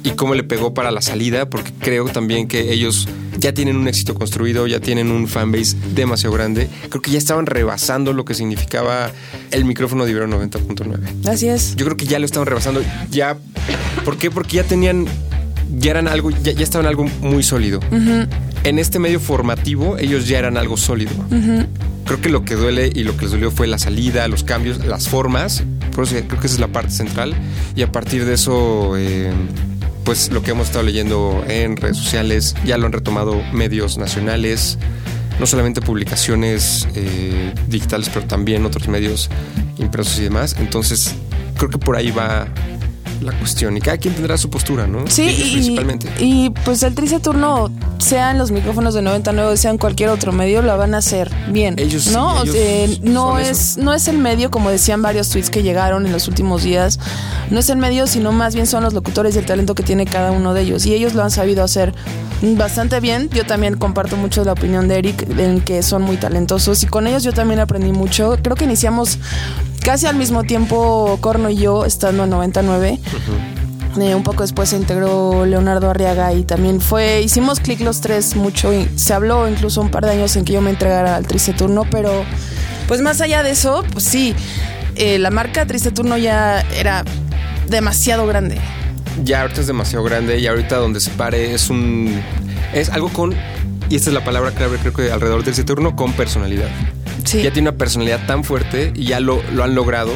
y 0.02 0.10
cómo 0.10 0.34
le 0.34 0.42
pegó 0.42 0.74
para 0.74 0.90
la 0.90 1.02
salida, 1.02 1.48
porque 1.48 1.72
creo 1.78 2.06
también 2.06 2.48
que 2.48 2.72
ellos 2.72 3.08
ya 3.38 3.52
tienen 3.52 3.76
un 3.76 3.88
éxito 3.88 4.14
construido, 4.14 4.66
ya 4.66 4.80
tienen 4.80 5.10
un 5.10 5.28
fanbase 5.28 5.76
demasiado 5.94 6.34
grande. 6.34 6.68
Creo 6.88 7.02
que 7.02 7.10
ya 7.10 7.18
estaban 7.18 7.46
rebasando 7.46 8.12
lo 8.12 8.24
que 8.24 8.34
significaba 8.34 9.10
el 9.50 9.64
micrófono 9.64 10.04
de 10.04 10.10
Ibero 10.10 10.28
90.9. 10.28 11.28
Así 11.28 11.48
es. 11.48 11.76
Yo 11.76 11.84
creo 11.86 11.96
que 11.96 12.06
ya 12.06 12.18
lo 12.18 12.26
estaban 12.26 12.46
rebasando. 12.46 12.82
Ya. 13.10 13.36
¿Por 14.04 14.16
qué? 14.16 14.30
Porque 14.30 14.56
ya 14.56 14.64
tenían. 14.64 15.06
Ya 15.76 15.92
eran 15.92 16.08
algo. 16.08 16.30
Ya, 16.30 16.52
estaban 16.52 16.86
algo 16.86 17.04
muy 17.20 17.42
sólido. 17.42 17.80
En 18.64 18.78
este 18.78 18.98
medio 18.98 19.20
formativo, 19.20 19.96
ellos 19.98 20.28
ya 20.28 20.38
eran 20.38 20.56
algo 20.56 20.76
sólido. 20.76 21.12
Creo 22.10 22.20
que 22.20 22.28
lo 22.28 22.44
que 22.44 22.56
duele 22.56 22.90
y 22.92 23.04
lo 23.04 23.16
que 23.16 23.22
les 23.22 23.30
dolió 23.30 23.52
fue 23.52 23.68
la 23.68 23.78
salida, 23.78 24.26
los 24.26 24.42
cambios, 24.42 24.84
las 24.84 25.08
formas. 25.08 25.62
Creo 25.92 26.04
que 26.04 26.46
esa 26.46 26.54
es 26.56 26.58
la 26.58 26.66
parte 26.66 26.90
central. 26.90 27.36
Y 27.76 27.82
a 27.82 27.92
partir 27.92 28.24
de 28.24 28.34
eso. 28.34 28.96
Eh, 28.96 29.30
pues 30.04 30.32
lo 30.32 30.42
que 30.42 30.50
hemos 30.50 30.66
estado 30.66 30.84
leyendo 30.84 31.44
en 31.46 31.76
redes 31.76 31.98
sociales, 31.98 32.56
ya 32.64 32.78
lo 32.78 32.86
han 32.86 32.92
retomado 32.92 33.40
medios 33.52 33.96
nacionales, 33.96 34.76
no 35.38 35.46
solamente 35.46 35.80
publicaciones 35.82 36.88
eh, 36.96 37.54
digitales, 37.68 38.10
pero 38.12 38.26
también 38.26 38.64
otros 38.64 38.88
medios 38.88 39.30
impresos 39.78 40.18
y 40.18 40.22
demás. 40.22 40.56
Entonces, 40.58 41.14
creo 41.58 41.70
que 41.70 41.78
por 41.78 41.94
ahí 41.94 42.10
va, 42.10 42.48
la 43.20 43.32
cuestión. 43.32 43.76
Y 43.76 43.80
cada 43.80 43.98
quien 43.98 44.14
tendrá 44.14 44.36
su 44.38 44.50
postura, 44.50 44.86
¿no? 44.86 45.06
Sí, 45.06 45.28
y, 45.28 45.52
principalmente. 45.52 46.08
y 46.18 46.50
pues 46.50 46.82
el 46.82 46.94
trice 46.94 47.20
turno, 47.20 47.70
sean 47.98 48.38
los 48.38 48.50
micrófonos 48.50 48.94
de 48.94 49.02
99, 49.02 49.56
sean 49.56 49.78
cualquier 49.78 50.10
otro 50.10 50.32
medio, 50.32 50.62
lo 50.62 50.76
van 50.76 50.94
a 50.94 50.98
hacer 50.98 51.30
bien. 51.50 51.74
Ellos 51.78 52.04
sí, 52.04 52.10
¿no? 52.12 52.40
O 52.40 52.42
ellos 52.42 52.56
sea, 52.56 52.88
no 53.02 53.38
es, 53.38 53.50
eso. 53.50 53.82
no 53.82 53.94
es 53.94 54.08
el 54.08 54.18
medio, 54.18 54.50
como 54.50 54.70
decían 54.70 55.02
varios 55.02 55.28
tweets 55.28 55.50
que 55.50 55.62
llegaron 55.62 56.06
en 56.06 56.12
los 56.12 56.28
últimos 56.28 56.62
días, 56.62 56.98
no 57.50 57.58
es 57.60 57.68
el 57.68 57.78
medio, 57.78 58.06
sino 58.06 58.32
más 58.32 58.54
bien 58.54 58.66
son 58.66 58.82
los 58.82 58.94
locutores 58.94 59.34
y 59.36 59.38
el 59.38 59.46
talento 59.46 59.74
que 59.74 59.82
tiene 59.82 60.06
cada 60.06 60.32
uno 60.32 60.54
de 60.54 60.62
ellos. 60.62 60.86
Y 60.86 60.94
ellos 60.94 61.14
lo 61.14 61.22
han 61.22 61.30
sabido 61.30 61.62
hacer 61.62 61.94
bastante 62.42 63.00
bien. 63.00 63.28
Yo 63.30 63.44
también 63.44 63.76
comparto 63.76 64.16
mucho 64.16 64.44
la 64.44 64.52
opinión 64.52 64.88
de 64.88 64.98
Eric 64.98 65.38
en 65.38 65.60
que 65.60 65.82
son 65.82 66.02
muy 66.02 66.16
talentosos 66.16 66.82
y 66.82 66.86
con 66.86 67.06
ellos 67.06 67.22
yo 67.22 67.32
también 67.32 67.60
aprendí 67.60 67.92
mucho. 67.92 68.38
Creo 68.42 68.56
que 68.56 68.64
iniciamos 68.64 69.18
casi 69.82 70.06
al 70.06 70.16
mismo 70.16 70.44
tiempo 70.44 71.18
Corno 71.20 71.50
y 71.50 71.56
yo 71.56 71.84
estando 71.84 72.24
en 72.24 72.30
99. 72.30 72.98
Eh, 74.00 74.14
un 74.14 74.22
poco 74.22 74.44
después 74.44 74.68
se 74.68 74.76
integró 74.76 75.44
Leonardo 75.44 75.90
Arriaga 75.90 76.32
y 76.32 76.44
también 76.44 76.80
fue, 76.80 77.22
hicimos 77.22 77.58
clic 77.58 77.80
los 77.80 78.00
tres 78.00 78.36
mucho 78.36 78.72
y 78.72 78.88
se 78.96 79.12
habló 79.14 79.48
incluso 79.48 79.80
un 79.80 79.90
par 79.90 80.04
de 80.04 80.12
años 80.12 80.36
en 80.36 80.44
que 80.44 80.52
yo 80.52 80.60
me 80.60 80.70
entregara 80.70 81.16
al 81.16 81.26
Triste 81.26 81.52
Turno, 81.52 81.84
pero 81.90 82.24
pues 82.86 83.00
más 83.00 83.20
allá 83.20 83.42
de 83.42 83.50
eso, 83.50 83.84
pues 83.92 84.04
sí, 84.04 84.34
eh, 84.94 85.18
la 85.18 85.30
marca 85.30 85.66
Triste 85.66 85.90
Turno 85.90 86.16
ya 86.16 86.60
era 86.78 87.04
demasiado 87.68 88.26
grande. 88.26 88.58
Ya 89.24 89.42
ahorita 89.42 89.60
es 89.60 89.66
demasiado 89.66 90.04
grande 90.04 90.38
y 90.38 90.46
ahorita 90.46 90.76
donde 90.76 91.00
se 91.00 91.10
pare 91.10 91.54
es 91.54 91.68
un. 91.68 92.22
Es 92.72 92.88
algo 92.90 93.08
con. 93.08 93.34
Y 93.88 93.96
esta 93.96 94.10
es 94.10 94.14
la 94.14 94.24
palabra 94.24 94.52
clave, 94.52 94.78
creo 94.78 94.92
que 94.92 95.10
alrededor 95.10 95.42
del 95.42 95.64
turno, 95.64 95.96
con 95.96 96.12
personalidad. 96.12 96.68
Sí. 97.24 97.42
Ya 97.42 97.52
tiene 97.52 97.68
una 97.68 97.78
personalidad 97.78 98.26
tan 98.26 98.44
fuerte 98.44 98.92
y 98.94 99.04
ya 99.04 99.20
lo, 99.20 99.42
lo 99.52 99.64
han 99.64 99.74
logrado 99.74 100.12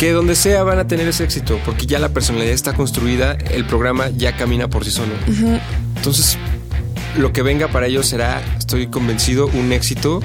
que 0.00 0.12
donde 0.12 0.34
sea 0.34 0.62
van 0.62 0.78
a 0.78 0.86
tener 0.86 1.06
ese 1.08 1.24
éxito, 1.24 1.60
porque 1.66 1.84
ya 1.84 1.98
la 1.98 2.08
personalidad 2.08 2.54
está 2.54 2.72
construida, 2.72 3.32
el 3.32 3.66
programa 3.66 4.08
ya 4.08 4.34
camina 4.34 4.66
por 4.66 4.82
sí 4.82 4.90
solo. 4.90 5.12
Entonces, 5.94 6.38
lo 7.18 7.34
que 7.34 7.42
venga 7.42 7.68
para 7.68 7.86
ellos 7.86 8.06
será, 8.06 8.42
estoy 8.58 8.86
convencido, 8.86 9.48
un 9.48 9.72
éxito 9.72 10.20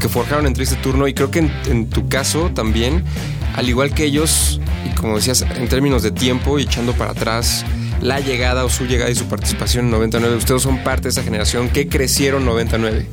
que 0.00 0.08
forjaron 0.08 0.46
entre 0.46 0.64
este 0.64 0.76
turno 0.76 1.06
y 1.06 1.12
creo 1.12 1.30
que 1.30 1.40
en, 1.40 1.52
en 1.66 1.90
tu 1.90 2.08
caso 2.08 2.50
también, 2.54 3.04
al 3.56 3.68
igual 3.68 3.92
que 3.92 4.04
ellos, 4.04 4.58
y 4.90 4.94
como 4.94 5.16
decías, 5.16 5.42
en 5.42 5.68
términos 5.68 6.02
de 6.02 6.12
tiempo 6.12 6.58
y 6.58 6.62
echando 6.62 6.94
para 6.94 7.10
atrás 7.10 7.66
la 8.00 8.20
llegada 8.20 8.64
o 8.64 8.70
su 8.70 8.86
llegada 8.86 9.10
y 9.10 9.14
su 9.14 9.26
participación 9.26 9.84
en 9.84 9.90
99, 9.90 10.36
ustedes 10.36 10.62
son 10.62 10.82
parte 10.82 11.02
de 11.02 11.08
esa 11.10 11.22
generación 11.22 11.68
que 11.68 11.88
crecieron 11.88 12.46
99. 12.46 13.06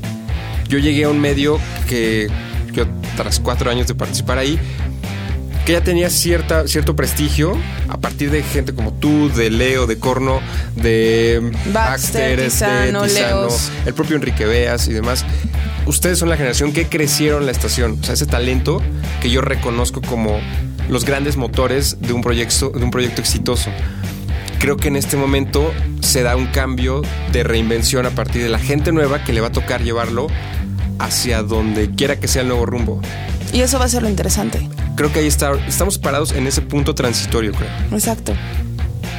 Yo 0.67 0.79
llegué 0.79 1.05
a 1.05 1.09
un 1.09 1.19
medio 1.19 1.59
que 1.87 2.27
yo 2.73 2.85
tras 3.15 3.39
cuatro 3.39 3.71
años 3.71 3.87
de 3.87 3.95
participar 3.95 4.37
ahí, 4.37 4.59
que 5.65 5.73
ya 5.73 5.81
tenía 5.81 6.09
cierta, 6.09 6.67
cierto 6.67 6.95
prestigio 6.95 7.57
a 7.89 7.97
partir 7.97 8.31
de 8.31 8.43
gente 8.43 8.73
como 8.73 8.93
tú, 8.93 9.29
de 9.29 9.49
Leo, 9.49 9.87
de 9.87 9.99
Corno, 9.99 10.39
de 10.75 11.51
Baxter, 11.73 12.39
este, 12.39 12.65
Tizano, 12.65 13.03
el 13.85 13.93
propio 13.93 14.15
Enrique 14.15 14.45
Beas 14.45 14.87
y 14.87 14.93
demás. 14.93 15.25
Ustedes 15.85 16.19
son 16.19 16.29
la 16.29 16.37
generación 16.37 16.73
que 16.73 16.87
crecieron 16.87 17.45
la 17.45 17.51
estación, 17.51 17.97
o 18.01 18.03
sea, 18.03 18.13
ese 18.13 18.25
talento 18.25 18.81
que 19.21 19.29
yo 19.29 19.41
reconozco 19.41 20.01
como 20.01 20.39
los 20.89 21.05
grandes 21.05 21.37
motores 21.37 21.97
de 22.01 22.13
un 22.13 22.21
proyecto, 22.21 22.69
de 22.69 22.83
un 22.83 22.91
proyecto 22.91 23.21
exitoso. 23.21 23.69
Creo 24.59 24.77
que 24.77 24.87
en 24.87 24.95
este 24.95 25.17
momento 25.17 25.71
se 26.01 26.23
da 26.23 26.35
un 26.35 26.47
cambio 26.47 27.01
de 27.31 27.43
reinvención 27.43 28.05
a 28.05 28.09
partir 28.11 28.41
de 28.41 28.49
la 28.49 28.59
gente 28.59 28.91
nueva 28.91 29.23
que 29.23 29.33
le 29.33 29.41
va 29.41 29.47
a 29.47 29.51
tocar 29.51 29.83
llevarlo 29.83 30.27
hacia 30.99 31.43
donde 31.43 31.91
quiera 31.91 32.19
que 32.19 32.27
sea 32.27 32.41
el 32.41 32.47
nuevo 32.47 32.65
rumbo. 32.65 33.01
Y 33.53 33.61
eso 33.61 33.79
va 33.79 33.85
a 33.85 33.89
ser 33.89 34.01
lo 34.01 34.09
interesante. 34.09 34.67
Creo 34.95 35.11
que 35.13 35.19
ahí 35.19 35.27
está, 35.27 35.53
estamos 35.67 35.99
parados 35.99 36.31
en 36.31 36.47
ese 36.47 36.61
punto 36.61 36.95
transitorio, 36.95 37.51
creo. 37.53 37.69
Exacto. 37.91 38.33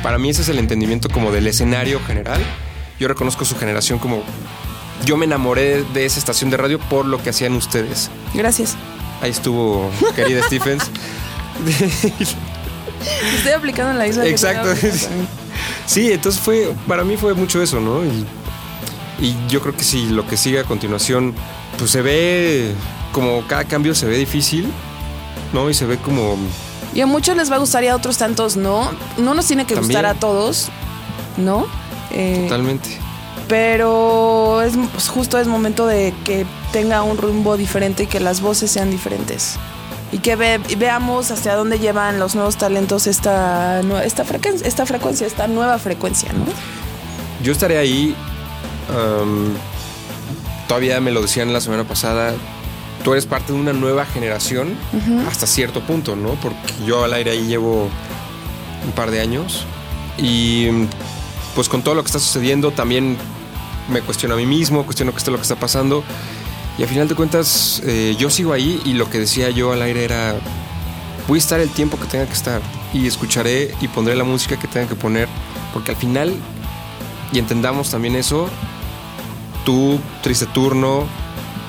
Para 0.03 0.19
mí 0.19 0.31
ese 0.31 0.43
es 0.43 0.49
el 0.49 0.59
entendimiento 0.59 1.09
como 1.09 1.31
del 1.31 1.47
escenario 1.47 2.01
general. 2.05 2.41
Yo 2.99 3.09
reconozco 3.09 3.45
su 3.45 3.57
generación 3.57 3.99
como... 3.99 4.23
Yo 5.05 5.17
me 5.17 5.25
enamoré 5.25 5.85
de 5.95 6.05
esa 6.05 6.19
estación 6.19 6.51
de 6.51 6.57
radio 6.57 6.81
por 6.81 7.07
lo 7.07 7.23
que 7.23 7.31
hacían 7.31 7.53
ustedes. 7.53 8.11
Gracias. 8.35 8.77
Ahí 9.23 9.31
estuvo 9.31 9.89
querida 10.17 10.43
Stephens. 10.47 10.91
Estoy 13.37 13.53
aplicando 13.53 13.93
en 13.93 13.99
la 13.99 14.07
isla. 14.07 14.27
Exacto. 14.27 14.69
Sí, 15.87 16.13
entonces 16.13 16.41
fue, 16.41 16.73
para 16.87 17.03
mí 17.03 17.17
fue 17.17 17.33
mucho 17.35 17.63
eso, 17.63 17.81
¿no? 17.81 18.05
Y, 18.05 18.27
y 19.21 19.35
yo 19.49 19.61
creo 19.61 19.75
que 19.75 19.83
si 19.83 20.07
lo 20.07 20.27
que 20.27 20.37
sigue 20.37 20.61
a 20.61 20.65
continuación, 20.65 21.35
pues 21.79 21.91
se 21.91 22.03
ve 22.03 22.75
como 23.11 23.43
cada 23.49 23.65
cambio 23.65 23.95
se 23.95 24.07
ve 24.07 24.19
difícil, 24.19 24.71
¿no? 25.53 25.69
Y 25.71 25.75
se 25.75 25.87
ve 25.87 25.97
como... 25.99 26.37
Y 26.95 27.01
a 27.01 27.07
muchos 27.07 27.37
les 27.37 27.51
va 27.51 27.57
a 27.57 27.59
gustar 27.59 27.85
y 27.85 27.89
a 27.89 27.97
otros 27.97 28.19
tantos 28.19 28.57
no. 28.57 28.91
No 29.17 29.35
nos 29.35 29.47
tiene 29.47 29.65
que 29.65 29.75
También. 29.75 29.89
gustar 29.89 30.07
a 30.07 30.15
todos, 30.15 30.69
¿no? 31.39 31.67
Eh, 32.11 32.45
Totalmente. 32.45 32.99
pero 33.49 34.63
es 34.63 34.75
pues, 34.93 35.09
justo 35.09 35.39
es 35.39 35.47
momento 35.47 35.87
de 35.87 36.15
que 36.25 36.47
tenga 36.73 37.03
un 37.03 37.17
rumbo 37.17 37.57
diferente 37.57 38.05
y 38.05 38.07
que 38.07 38.21
las 38.21 38.41
voces 38.41 38.71
sean 38.71 38.91
diferentes. 38.91 39.57
Y 40.13 40.19
que 40.19 40.37
ve- 40.37 40.61
y 40.69 40.75
veamos 40.77 41.31
hacia 41.31 41.55
dónde 41.55 41.79
llevan 41.79 42.19
los 42.19 42.35
nuevos 42.35 42.57
talentos 42.57 43.07
esta, 43.07 43.81
esta, 44.05 44.25
frecuencia, 44.25 44.67
esta 44.67 44.87
frecuencia, 44.87 45.27
esta 45.27 45.47
nueva 45.49 45.79
frecuencia, 45.79 46.33
¿no? 46.33 46.45
Yo 47.43 47.53
estaré 47.53 47.79
ahí. 47.79 48.15
am, 48.91 49.53
todavía 50.67 51.01
me 51.01 51.11
lo 51.11 51.21
decían 51.23 51.53
la 51.53 51.61
semana 51.61 51.85
pasada. 51.85 52.33
Tú 53.05 53.13
eres 53.13 53.27
parte 53.27 53.53
de 53.53 53.59
una 53.59 53.73
nueva 53.73 54.05
generación 54.07 54.75
hasta 55.29 55.47
cierto 55.47 55.81
punto, 55.83 56.17
¿no? 56.17 56.31
Porque 56.43 56.73
yo 56.87 57.05
al 57.05 57.13
aire 57.13 57.31
ahí 57.33 57.47
llevo 57.47 57.89
un 58.85 58.93
par 58.95 59.11
de 59.11 59.21
años. 59.21 59.65
Y 60.17 60.67
pues 61.55 61.69
con 61.69 61.83
todo 61.83 61.95
lo 61.95 62.03
que 62.03 62.07
está 62.07 62.19
sucediendo 62.19 62.71
también 62.71 63.17
me 63.89 64.01
cuestiono 64.01 64.35
a 64.35 64.37
mí 64.37 64.47
mismo, 64.47 64.85
cuestiono 64.85 65.13
qué 65.13 65.19
es 65.19 65.29
lo 65.29 65.37
que 65.37 65.43
está 65.43 65.57
pasando. 65.57 66.03
Y 66.79 66.83
al 66.83 66.89
final 66.89 67.09
de 67.09 67.17
cuentas 67.17 67.83
eh, 67.85 68.15
yo 68.19 68.31
sigo 68.31 68.53
ahí 68.53 68.81
y 68.85 68.93
lo 68.93 69.11
que 69.11 69.19
decía 69.19 69.51
yo 69.51 69.73
al 69.73 69.83
aire 69.83 70.05
era, 70.05 70.37
voy 71.27 71.39
a 71.39 71.41
estar 71.41 71.59
el 71.59 71.71
tiempo 71.71 71.99
que 71.99 72.07
tenga 72.07 72.27
que 72.27 72.33
estar 72.33 72.63
y 72.95 73.07
escucharé 73.07 73.75
y 73.81 73.89
pondré 73.89 74.15
la 74.15 74.25
música 74.25 74.59
que 74.59 74.69
tenga 74.69 74.89
que 74.89 74.95
poner, 74.95 75.29
porque 75.75 75.91
al 75.91 75.97
final, 75.97 76.33
y 77.33 77.39
entendamos 77.41 77.91
también 77.91 78.15
eso, 78.15 78.49
tú, 79.65 79.99
Triste 80.23 80.47
Turno, 80.47 81.05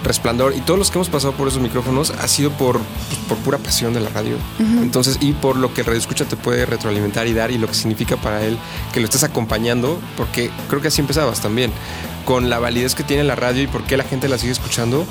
Resplandor 0.04 0.56
y 0.56 0.62
todos 0.62 0.80
los 0.80 0.92
que 0.92 0.98
hemos 0.98 1.10
pasado 1.10 1.34
por 1.34 1.48
esos 1.50 1.62
micrófonos 1.62 2.12
ha 2.12 2.28
sido 2.28 2.52
por, 2.52 2.78
pues, 2.78 3.20
por 3.28 3.38
pura 3.40 3.58
pasión 3.58 3.94
de 3.94 4.00
la 4.00 4.10
radio. 4.10 4.38
Entonces, 4.60 5.18
y 5.20 5.34
por 5.34 5.58
lo 5.58 5.74
que 5.74 5.82
el 5.82 5.88
radio 5.88 6.00
escucha 6.00 6.24
te 6.24 6.38
puede 6.38 6.66
retroalimentar 6.66 7.28
y 7.28 7.34
dar 7.34 7.52
y 7.52 7.58
lo 7.58 7.68
que 7.68 7.74
significa 7.74 8.16
para 8.16 8.42
él 8.46 8.58
que 8.94 9.02
lo 9.02 9.06
estés 9.06 9.24
acompañando, 9.26 10.00
porque 10.16 10.52
creo 10.70 10.82
que 10.82 10.88
así 10.88 11.02
empezabas 11.02 11.42
también, 11.42 11.72
con 12.30 12.48
la 12.48 12.60
validez 12.60 12.94
que 12.94 13.04
tiene 13.04 13.24
la 13.24 13.34
radio 13.34 13.64
y 13.64 13.66
por 13.66 13.86
qué 13.86 13.98
la 13.98 14.04
gente 14.04 14.30
la 14.30 14.38
sigue 14.38 14.52
escuchando 14.52 15.04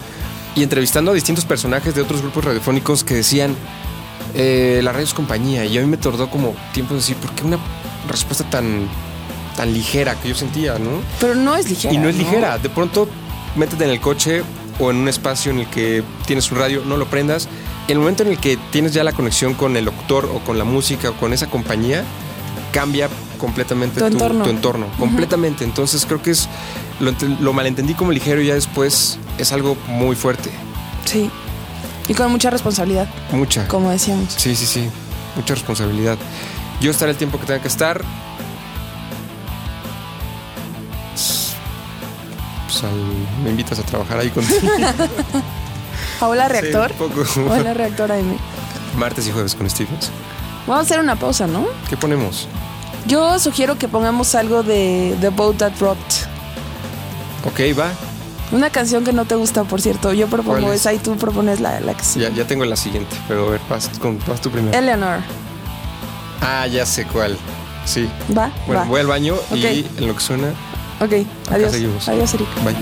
y 0.54 0.62
entrevistando 0.62 1.10
a 1.10 1.14
distintos 1.14 1.44
personajes 1.44 1.92
de 1.92 2.00
otros 2.00 2.22
grupos 2.22 2.44
radiofónicos 2.44 3.02
que 3.02 3.14
decían, 3.14 3.56
eh, 4.36 4.78
la 4.84 4.92
radio 4.92 5.04
es 5.04 5.14
compañía. 5.14 5.64
Y 5.64 5.76
a 5.78 5.80
mí 5.80 5.88
me 5.88 5.96
tardó 5.96 6.30
como 6.30 6.54
tiempo 6.72 6.94
decir, 6.94 7.16
¿por 7.16 7.32
qué 7.32 7.42
una 7.42 7.58
respuesta 8.06 8.48
tan, 8.48 8.86
tan 9.56 9.74
ligera 9.74 10.14
que 10.14 10.28
yo 10.28 10.36
sentía, 10.36 10.78
no? 10.78 11.02
Pero 11.18 11.34
no 11.34 11.56
es 11.56 11.68
ligera. 11.68 11.92
Y 11.92 11.98
no 11.98 12.08
es 12.08 12.14
ligera. 12.14 12.56
De 12.56 12.68
pronto, 12.68 13.08
métete 13.56 13.82
en 13.82 13.90
el 13.90 14.00
coche 14.00 14.44
o 14.78 14.92
en 14.92 14.98
un 14.98 15.08
espacio 15.08 15.50
en 15.50 15.58
el 15.58 15.66
que 15.66 16.04
tienes 16.24 16.52
un 16.52 16.58
radio, 16.58 16.84
no 16.86 16.96
lo 16.96 17.06
prendas. 17.06 17.48
En 17.88 17.94
el 17.94 17.98
momento 17.98 18.22
en 18.22 18.28
el 18.28 18.38
que 18.38 18.56
tienes 18.70 18.92
ya 18.92 19.02
la 19.02 19.12
conexión 19.12 19.54
con 19.54 19.76
el 19.76 19.86
locutor 19.86 20.26
o 20.32 20.38
con 20.44 20.56
la 20.56 20.62
música 20.62 21.10
o 21.10 21.14
con 21.14 21.32
esa 21.32 21.50
compañía, 21.50 22.04
cambia 22.72 23.08
completamente 23.38 24.00
Tu 24.00 24.06
entorno. 24.06 24.44
tu 24.44 24.50
entorno, 24.50 24.86
completamente. 24.98 25.64
Entonces 25.64 26.04
creo 26.04 26.20
que 26.22 26.32
es 26.32 26.48
lo, 27.00 27.12
lo 27.40 27.52
malentendí 27.52 27.94
como 27.94 28.12
ligero 28.12 28.42
y 28.42 28.46
ya 28.48 28.54
después 28.54 29.18
es 29.38 29.52
algo 29.52 29.76
muy 29.86 30.14
fuerte, 30.16 30.50
Sí. 31.04 31.30
Y 32.08 32.14
con 32.14 32.30
mucha 32.30 32.50
responsabilidad, 32.50 33.08
mucha. 33.32 33.66
como 33.68 33.90
decíamos. 33.90 34.32
Sí, 34.36 34.54
sí, 34.56 34.66
sí. 34.66 34.88
Mucha 35.36 35.54
responsabilidad. 35.54 36.16
Yo 36.80 36.90
estaré 36.90 37.12
el 37.12 37.18
tiempo 37.18 37.38
que 37.38 37.46
tenga 37.46 37.60
que 37.62 37.68
estar. 37.68 38.02
Pues, 42.66 42.84
al- 42.84 43.42
me 43.44 43.50
invitas 43.50 43.78
a 43.78 43.82
trabajar 43.82 44.18
ahí 44.18 44.30
contigo. 44.30 44.60
Hola, 46.20 46.48
reactor. 46.48 46.92
Sí, 46.96 47.02
un 47.02 47.10
poco. 47.10 47.52
Hola, 47.54 47.74
reactor 47.74 48.12
AM. 48.12 48.36
Martes 48.96 49.26
y 49.26 49.30
jueves 49.32 49.54
con 49.54 49.68
Stevens. 49.68 50.10
Vamos 50.66 50.80
a 50.80 50.82
hacer 50.82 51.00
una 51.00 51.16
pausa, 51.16 51.46
¿no? 51.46 51.66
¿Qué 51.88 51.96
ponemos? 51.96 52.48
Yo 53.08 53.38
sugiero 53.38 53.78
que 53.78 53.88
pongamos 53.88 54.34
algo 54.34 54.62
de 54.62 55.16
The 55.20 55.30
Boat 55.30 55.56
That 55.58 55.72
Rocked. 55.80 56.26
Ok, 57.44 57.78
va. 57.78 57.90
Una 58.52 58.70
canción 58.70 59.04
que 59.04 59.12
no 59.12 59.24
te 59.24 59.34
gusta, 59.34 59.64
por 59.64 59.80
cierto. 59.80 60.12
Yo 60.12 60.26
propongo 60.26 60.60
¿Cuál 60.60 60.74
es? 60.74 60.80
esa 60.80 60.92
y 60.92 60.98
tú 60.98 61.16
propones 61.16 61.60
la, 61.60 61.80
la 61.80 61.94
que 61.94 62.04
sí. 62.04 62.20
Ya, 62.20 62.28
ya 62.30 62.44
tengo 62.46 62.64
la 62.64 62.76
siguiente, 62.76 63.16
pero 63.26 63.48
a 63.48 63.50
ver, 63.52 63.60
vas, 63.68 63.88
con, 64.00 64.18
vas 64.26 64.40
tú 64.40 64.50
primero. 64.50 64.76
Eleanor. 64.76 65.18
Ah, 66.40 66.66
ya 66.66 66.84
sé 66.86 67.04
cuál. 67.06 67.36
Sí. 67.84 68.08
¿Va? 68.36 68.50
Bueno, 68.66 68.82
Va. 68.82 68.86
voy 68.86 69.00
al 69.00 69.06
baño 69.06 69.34
y 69.54 69.58
Ok. 69.82 69.86
en 69.98 70.06
lo 70.08 70.14
que 70.14 70.20
suena, 70.20 70.48
Ok, 71.00 71.12
adiós. 71.50 71.72
seguimos. 71.72 72.08
Adiós, 72.08 72.34
Eric. 72.34 72.48
bye. 72.64 72.76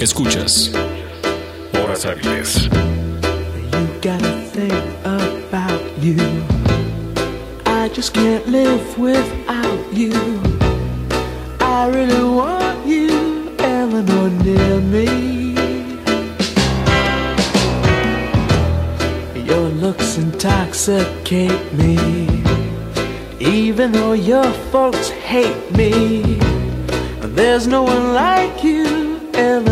Escuchas 0.00 0.70
Horas 1.82 2.04
Hábiles. 2.04 2.64
You 2.64 3.88
got 4.02 4.22
a 4.22 4.32
think 4.52 4.72
you. 6.02 6.16
I 7.64 7.88
just 7.88 8.12
can't 8.12 8.46
live 8.48 8.98
without 8.98 9.92
you. 9.92 10.12
I 11.60 11.88
really 11.88 12.24
want 12.24 12.86
you, 12.86 13.54
Eleanor, 13.58 14.28
near 14.44 14.80
me. 14.80 15.54
Your 19.46 19.68
looks 19.68 20.18
intoxicate 20.18 21.72
me. 21.74 21.96
Even 23.38 23.92
though 23.92 24.14
your 24.14 24.50
folks 24.72 25.08
hate 25.10 25.70
me, 25.72 26.38
there's 27.20 27.66
no 27.66 27.82
one 27.82 28.12
like 28.14 28.64
you, 28.64 29.20
Eleanor, 29.34 29.71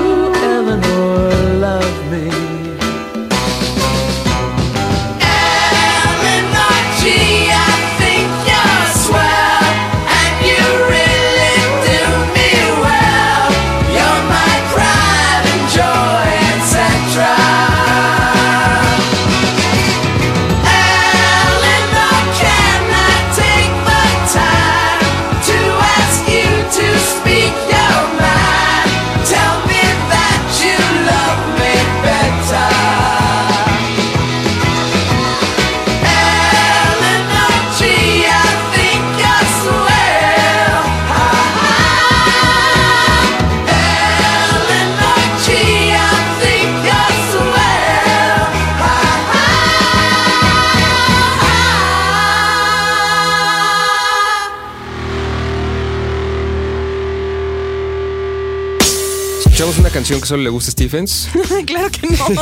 canción 60.01 60.19
que 60.19 60.25
solo 60.27 60.41
le 60.41 60.49
gusta 60.49 60.69
a 60.69 60.71
Stephens. 60.71 61.29
claro 61.67 61.91
que 61.91 62.07
no. 62.07 62.25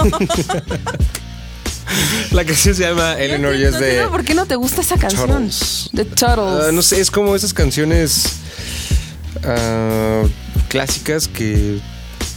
La 2.32 2.46
canción 2.46 2.74
se 2.74 2.84
llama 2.84 3.16
Eleanor 3.16 3.54
y 3.54 3.66
es 3.66 3.78
de. 3.78 4.08
¿Por 4.08 4.24
qué 4.24 4.34
no 4.34 4.46
te 4.46 4.56
gusta 4.56 4.80
esa 4.80 4.98
canción? 4.98 5.50
The 5.94 6.06
Turtles. 6.06 6.68
Ah, 6.68 6.72
no 6.72 6.82
sé, 6.82 7.02
es 7.02 7.12
como 7.12 7.36
esas 7.36 7.54
canciones 7.54 8.28
ah, 9.44 10.24
clásicas 10.70 11.28
que. 11.28 11.82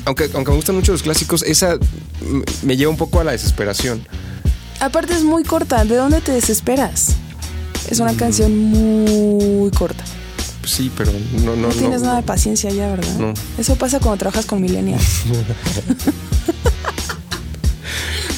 Aunque, 0.06 0.28
aunque 0.34 0.50
me 0.50 0.56
gustan 0.56 0.74
mucho 0.74 0.90
los 0.90 1.04
clásicos, 1.04 1.44
esa 1.44 1.78
me 2.64 2.76
lleva 2.76 2.90
un 2.90 2.96
poco 2.96 3.20
a 3.20 3.24
la 3.24 3.30
desesperación. 3.30 4.04
Aparte 4.80 5.14
es 5.14 5.22
muy 5.22 5.44
corta. 5.44 5.84
¿De 5.84 5.94
dónde 5.94 6.20
te 6.20 6.32
desesperas? 6.32 7.14
Es 7.88 8.00
Mm. 8.00 8.02
una 8.02 8.16
canción 8.16 8.58
muy 8.58 9.70
corta. 9.70 10.02
Pues 10.62 10.72
sí, 10.72 10.90
pero 10.96 11.12
no, 11.12 11.40
no, 11.40 11.56
No, 11.56 11.68
no. 11.68 11.74
tienes 11.74 12.00
nada 12.02 12.16
de 12.16 12.22
paciencia 12.22 12.70
ya, 12.70 12.88
¿verdad? 12.88 13.14
No. 13.18 13.34
Eso 13.58 13.76
pasa 13.76 14.00
cuando 14.00 14.16
trabajas 14.18 14.46
con 14.46 14.60
millennials. 14.62 15.04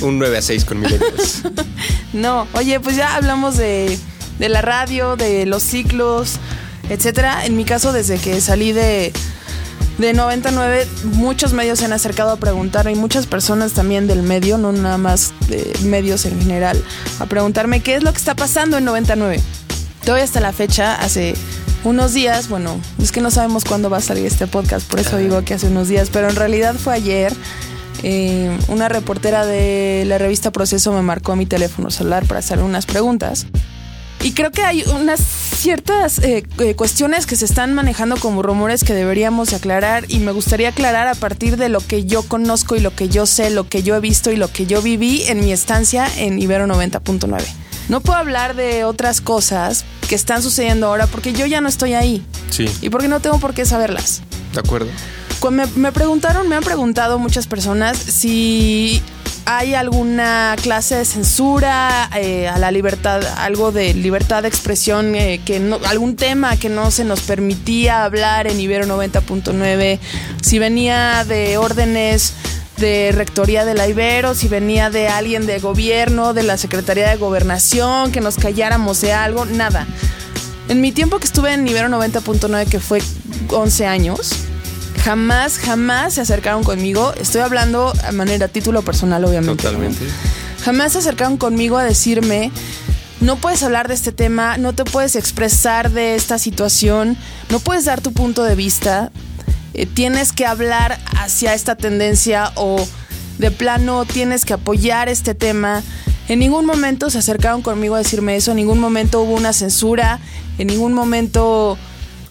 Un 0.01 0.19
9 0.19 0.39
a 0.39 0.43
6 0.43 0.65
con 0.65 0.81
millennials. 0.81 1.43
No, 2.13 2.47
oye, 2.53 2.79
pues 2.79 2.95
ya 2.95 3.17
hablamos 3.17 3.57
de, 3.57 3.99
de 4.39 4.49
la 4.49 4.63
radio, 4.63 5.17
de 5.17 5.47
los 5.47 5.65
ciclos, 5.65 6.35
etcétera. 6.89 7.45
En 7.45 7.57
mi 7.57 7.65
caso, 7.65 7.93
desde 7.93 8.19
que 8.19 8.41
salí 8.41 8.71
de, 8.71 9.13
de 9.99 10.13
99, 10.13 10.87
muchos 11.07 11.53
medios 11.55 11.81
se 11.81 11.87
han 11.87 11.93
acercado 11.93 12.31
a 12.31 12.37
preguntarme, 12.37 12.93
y 12.93 12.95
muchas 12.95 13.27
personas 13.27 13.73
también 13.73 14.07
del 14.07 14.23
medio, 14.23 14.59
no 14.59 14.71
nada 14.71 14.97
más 14.97 15.33
de 15.49 15.73
medios 15.83 16.25
en 16.25 16.39
general, 16.41 16.81
a 17.19 17.27
preguntarme 17.27 17.81
qué 17.81 17.97
es 17.97 18.05
lo 18.05 18.13
que 18.13 18.19
está 18.19 18.37
pasando 18.37 18.79
en 18.79 18.85
99. 18.85 19.41
Todavía 20.05 20.23
hasta 20.25 20.39
la 20.39 20.53
fecha, 20.53 20.95
hace 20.95 21.35
unos 21.85 22.15
días, 22.15 22.49
bueno, 22.49 22.81
es 23.01 23.13
que 23.13 23.21
no 23.21 23.31
sabemos 23.31 23.65
cuándo 23.65 23.91
va 23.91 23.99
a 23.99 24.01
salir 24.01 24.27
este 24.27 24.47
podcast, 24.47 24.89
por 24.89 25.01
eso 25.01 25.17
digo 25.19 25.45
que 25.45 25.55
hace 25.55 25.69
unos 25.69 25.89
días, 25.89 26.11
pero 26.13 26.29
en 26.29 26.37
realidad 26.37 26.75
fue 26.75 26.95
ayer. 26.95 27.33
eh, 28.03 28.51
una 28.69 28.89
reportera 28.91 29.47
de 29.47 30.05
la 30.07 30.19
revista 30.19 30.51
Proceso 30.51 30.93
me 30.93 31.01
marcó 31.01 31.37
mi 31.37 31.47
teléfono 31.47 31.91
celular 31.91 32.27
para 32.27 32.41
hacer 32.41 32.59
unas 32.61 32.85
preguntas. 32.85 33.47
Y 34.23 34.33
creo 34.33 34.51
que 34.51 34.63
hay 34.63 34.83
unas 34.85 35.21
ciertas 35.21 36.19
eh, 36.21 36.45
eh, 36.59 36.75
cuestiones 36.75 37.27
que 37.27 37.37
se 37.37 37.45
están 37.45 37.75
manejando 37.75 38.17
como 38.17 38.43
rumores 38.43 38.83
que 38.83 38.95
deberíamos 38.95 39.51
de 39.51 39.57
aclarar 39.57 40.07
y 40.09 40.19
me 40.19 40.33
gustaría 40.33 40.71
aclarar 40.71 41.09
a 41.09 41.15
partir 41.15 41.59
de 41.59 41.69
lo 41.69 41.81
que 41.81 42.07
yo 42.07 42.23
conozco 42.23 42.75
y 42.75 42.81
lo 42.81 42.95
que 42.95 43.11
yo 43.11 43.27
sé, 43.27 43.51
lo 43.51 43.69
que 43.69 43.83
yo 43.83 43.97
he 43.97 44.01
visto 44.01 44.31
y 44.33 44.37
lo 44.37 44.51
que 44.51 44.65
yo 44.65 44.81
viví 44.81 45.25
en 45.25 45.41
mi 45.41 45.53
estancia 45.53 46.07
en 46.17 46.39
Ibero 46.39 46.67
90.9. 46.67 47.43
No 47.89 48.01
puedo 48.01 48.19
hablar 48.19 48.55
de 48.57 48.85
otras 48.85 49.21
cosas 49.21 49.85
que 50.09 50.15
están 50.15 50.43
sucediendo 50.43 50.87
ahora 50.87 51.07
porque 51.07 51.33
yo 51.33 51.47
ya 51.47 51.61
no 51.61 51.69
estoy 51.69 51.95
ahí 51.95 52.25
Sí, 52.51 52.67
y 52.81 52.91
porque 52.91 53.09
no 53.09 53.21
tengo 53.21 53.39
por 53.39 53.55
qué 53.55 53.65
saberlas. 53.67 54.23
de 54.53 54.61
acuerdo. 54.61 54.89
Cuando 55.41 55.67
me, 55.67 55.73
me 55.77 55.93
preguntaron, 55.93 56.49
me 56.49 56.57
han 56.57 56.63
preguntado 56.63 57.19
muchas 57.19 57.47
personas 57.47 57.99
si 57.99 59.03
hay 59.47 59.75
alguna 59.75 60.57
clase 60.63 60.95
de 60.97 61.05
censura 61.05 62.09
eh, 62.17 62.49
a 62.49 62.59
la 62.59 62.71
libertad, 62.71 63.23
algo 63.37 63.73
de 63.73 63.93
libertad 63.93 64.41
de 64.43 64.49
expresión, 64.49 65.15
eh, 65.15 65.41
que 65.45 65.61
no, 65.61 65.79
algún 65.87 66.17
tema 66.17 66.57
que 66.57 66.71
no 66.71 66.91
se 66.91 67.05
nos 67.05 67.21
permitía 67.21 68.05
hablar 68.05 68.47
en 68.47 68.59
Ibero 68.59 68.87
90.9, 68.87 69.99
si 70.43 70.59
venía 70.59 71.25
de 71.25 71.59
órdenes 71.59 72.33
de 72.77 73.13
rectoría 73.13 73.65
de 73.65 73.75
la 73.75 73.89
Ibero, 73.89 74.35
si 74.35 74.49
venía 74.49 74.91
de 74.91 75.09
alguien 75.09 75.47
de 75.47 75.59
gobierno, 75.59 76.35
de 76.35 76.43
la 76.43 76.57
Secretaría 76.57 77.09
de 77.09 77.17
Gobernación, 77.17 78.13
que 78.13 78.21
nos 78.21 78.37
calláramos 78.37 79.01
de 79.01 79.13
algo, 79.13 79.45
nada. 79.45 79.87
En 80.69 80.81
mi 80.81 80.93
tiempo 80.93 81.19
que 81.19 81.27
estuve 81.27 81.53
en 81.53 81.67
Ibero 81.69 81.89
90.9, 81.89 82.67
que 82.69 82.81
fue 82.81 83.03
11 83.51 83.87
años, 83.87 84.33
jamás, 85.05 85.59
jamás 85.59 86.15
se 86.15 86.23
acercaron 86.23 86.65
conmigo. 86.65 87.13
Estoy 87.21 87.43
hablando 87.43 87.93
a 88.07 88.13
manera 88.13 88.49
título 88.49 88.83
personal, 88.83 89.25
obviamente. 89.25 89.65
¿no? 89.65 89.71
Totalmente. 89.71 90.05
Jamás 90.65 90.93
se 90.93 90.99
acercaron 90.99 91.37
conmigo 91.37 91.77
a 91.77 91.85
decirme, 91.85 92.51
no 93.21 93.37
puedes 93.37 93.63
hablar 93.63 93.89
de 93.89 93.95
este 93.95 94.13
tema, 94.13 94.57
no 94.57 94.73
te 94.73 94.85
puedes 94.85 95.17
expresar 95.17 95.91
de 95.91 96.15
esta 96.15 96.39
situación, 96.39 97.19
no 97.51 97.61
puedes 97.61 97.85
dar 97.85 98.01
tu 98.01 98.13
punto 98.13 98.43
de 98.45 98.55
vista, 98.55 99.13
eh, 99.75 99.87
tienes 99.87 100.33
que 100.33 100.47
hablar 100.47 100.99
hacia 101.17 101.55
esta 101.55 101.75
tendencia 101.75 102.53
o 102.55 102.87
de 103.39 103.51
plano 103.51 104.05
tienes 104.05 104.45
que 104.45 104.55
apoyar 104.55 105.09
este 105.09 105.35
tema. 105.35 105.83
En 106.29 106.39
ningún 106.39 106.65
momento 106.65 107.11
se 107.11 107.19
acercaron 107.19 107.61
conmigo 107.61 107.97
a 107.97 107.99
decirme 107.99 108.37
eso, 108.37 108.53
en 108.53 108.57
ningún 108.57 108.79
momento 108.79 109.21
hubo 109.21 109.35
una 109.35 109.53
censura, 109.53 110.21
en 110.59 110.69
ningún 110.69 110.95
momento 110.95 111.77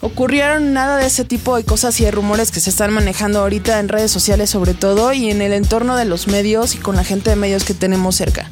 ocurrieron 0.01 0.73
nada 0.73 0.97
de 0.97 1.05
ese 1.05 1.23
tipo 1.25 1.55
de 1.55 1.63
cosas 1.63 1.99
y 1.99 2.05
de 2.05 2.11
rumores 2.11 2.51
que 2.51 2.59
se 2.59 2.69
están 2.69 2.91
manejando 2.91 3.39
ahorita 3.39 3.79
en 3.79 3.89
redes 3.89 4.11
sociales 4.11 4.49
sobre 4.49 4.73
todo 4.73 5.13
y 5.13 5.29
en 5.29 5.41
el 5.41 5.53
entorno 5.53 5.95
de 5.95 6.05
los 6.05 6.27
medios 6.27 6.75
y 6.75 6.77
con 6.77 6.95
la 6.95 7.03
gente 7.03 7.29
de 7.29 7.35
medios 7.35 7.63
que 7.63 7.73
tenemos 7.73 8.15
cerca. 8.15 8.49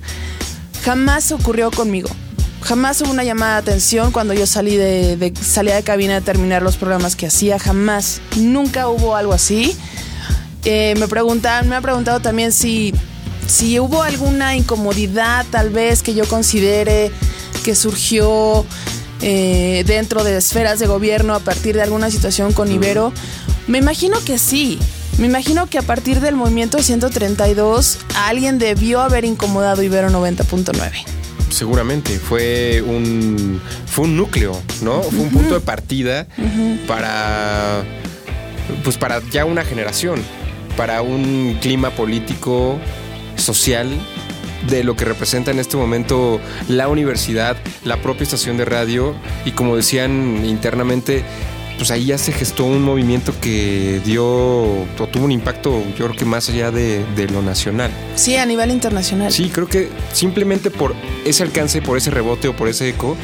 Jamás 0.84 1.32
ocurrió 1.32 1.72
conmigo. 1.72 2.10
Jamás 2.62 3.02
hubo 3.02 3.12
una 3.12 3.24
llamada 3.24 3.54
de 3.54 3.72
atención 3.72 4.12
cuando 4.12 4.34
yo 4.34 4.46
salí 4.46 4.76
de, 4.76 5.18
de 5.18 5.34
salía 5.36 5.76
de 5.76 5.84
cabina 5.84 6.18
a 6.18 6.22
terminar 6.22 6.62
los 6.62 6.78
programas 6.78 7.16
que 7.16 7.28
hacía. 7.28 7.60
Jamás. 7.60 8.22
Nunca 8.38 8.88
hubo 8.88 9.16
algo 9.16 9.34
así. 9.34 9.76
Eh, 10.64 10.94
me 11.00 11.08
preguntan, 11.08 11.68
me 11.68 11.76
ha 11.76 11.82
preguntado 11.82 12.20
también 12.20 12.52
si, 12.52 12.94
si 13.48 13.80
hubo 13.80 14.04
alguna 14.04 14.56
incomodidad 14.56 15.46
tal 15.50 15.72
vez 15.72 16.04
que 16.04 16.14
yo 16.14 16.28
considere 16.28 17.12
que 17.64 17.74
surgió 17.74 18.64
eh, 19.22 19.84
dentro 19.88 20.24
de 20.24 20.38
esferas 20.38 20.80
de 20.80 20.88
gobierno 20.88 21.34
a 21.34 21.40
partir 21.40 21.76
de 21.76 21.82
alguna 21.82 22.12
situación 22.12 22.54
con 22.54 22.72
Ibero. 22.72 23.12
Me 23.68 23.80
imagino 23.80 24.20
que 24.24 24.38
sí. 24.38 24.78
Me 25.18 25.28
imagino 25.28 25.68
que 25.68 25.78
a 25.78 25.84
partir 25.84 26.20
del 26.22 26.36
movimiento 26.36 26.82
132 26.82 27.98
alguien 28.16 28.60
debió 28.60 29.02
haber 29.02 29.26
incomodado 29.26 29.84
Ibero 29.84 30.10
90.9. 30.10 31.21
Seguramente 31.52 32.18
fue 32.18 32.82
un 32.82 33.62
fue 33.86 34.06
un 34.06 34.18
núcleo, 34.18 34.60
¿no? 34.82 35.04
Fue 35.04 35.20
un 35.20 35.30
punto 35.30 35.54
de 35.54 35.60
partida 35.62 36.28
para 36.88 37.84
pues 38.84 38.98
para 38.98 39.22
ya 39.30 39.46
una 39.46 39.64
generación, 39.64 40.22
para 40.78 41.02
un 41.02 41.58
clima 41.62 41.92
político, 41.92 42.80
social 43.36 43.90
de 44.70 44.84
lo 44.84 44.96
que 44.96 45.06
representa 45.06 45.52
en 45.52 45.60
este 45.60 45.76
momento 45.76 46.40
la 46.70 46.88
universidad, 46.88 47.58
la 47.84 47.98
propia 47.98 48.24
estación 48.24 48.58
de 48.58 48.66
radio 48.66 49.16
y 49.46 49.52
como 49.52 49.76
decían 49.76 50.46
internamente, 50.46 51.24
pues 51.82 51.90
ahí 51.90 52.06
ya 52.06 52.20
se 52.20 52.32
gestó 52.32 52.66
un 52.66 52.84
movimiento 52.84 53.34
que 53.42 54.02
dio 54.06 54.24
o 54.24 54.88
tuvo 55.12 55.26
un 55.26 55.32
impacto 55.32 55.84
yo 55.98 56.06
creo 56.06 56.16
que 56.16 56.26
más 56.26 56.48
allá 56.48 56.70
de, 56.70 57.04
de 57.16 57.28
lo 57.28 57.42
nacional. 57.42 57.90
Sí, 58.14 58.36
a 58.36 58.46
nivel 58.46 58.70
internacional. 58.70 59.32
Sí, 59.32 59.50
creo 59.52 59.66
que 59.66 59.90
simplemente 60.14 60.70
por 60.70 60.94
ese 61.26 61.42
alcance, 61.42 61.82
por 61.82 61.98
ese 61.98 62.12
rebote 62.12 62.50
o 62.50 62.56
por 62.56 62.68
ese 62.68 62.88
eco, 62.88 63.18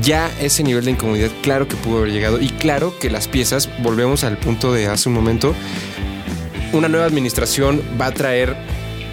ya 0.00 0.30
ese 0.40 0.62
nivel 0.62 0.84
de 0.84 0.92
incomodidad, 0.92 1.32
claro 1.42 1.66
que 1.66 1.74
pudo 1.74 1.98
haber 1.98 2.12
llegado. 2.12 2.40
Y 2.40 2.50
claro 2.50 2.96
que 3.00 3.10
las 3.10 3.26
piezas, 3.26 3.68
volvemos 3.82 4.22
al 4.22 4.38
punto 4.38 4.72
de 4.72 4.86
hace 4.86 5.08
un 5.08 5.16
momento, 5.16 5.52
una 6.72 6.86
nueva 6.86 7.06
administración 7.06 7.82
va 8.00 8.06
a 8.06 8.12
traer 8.12 8.56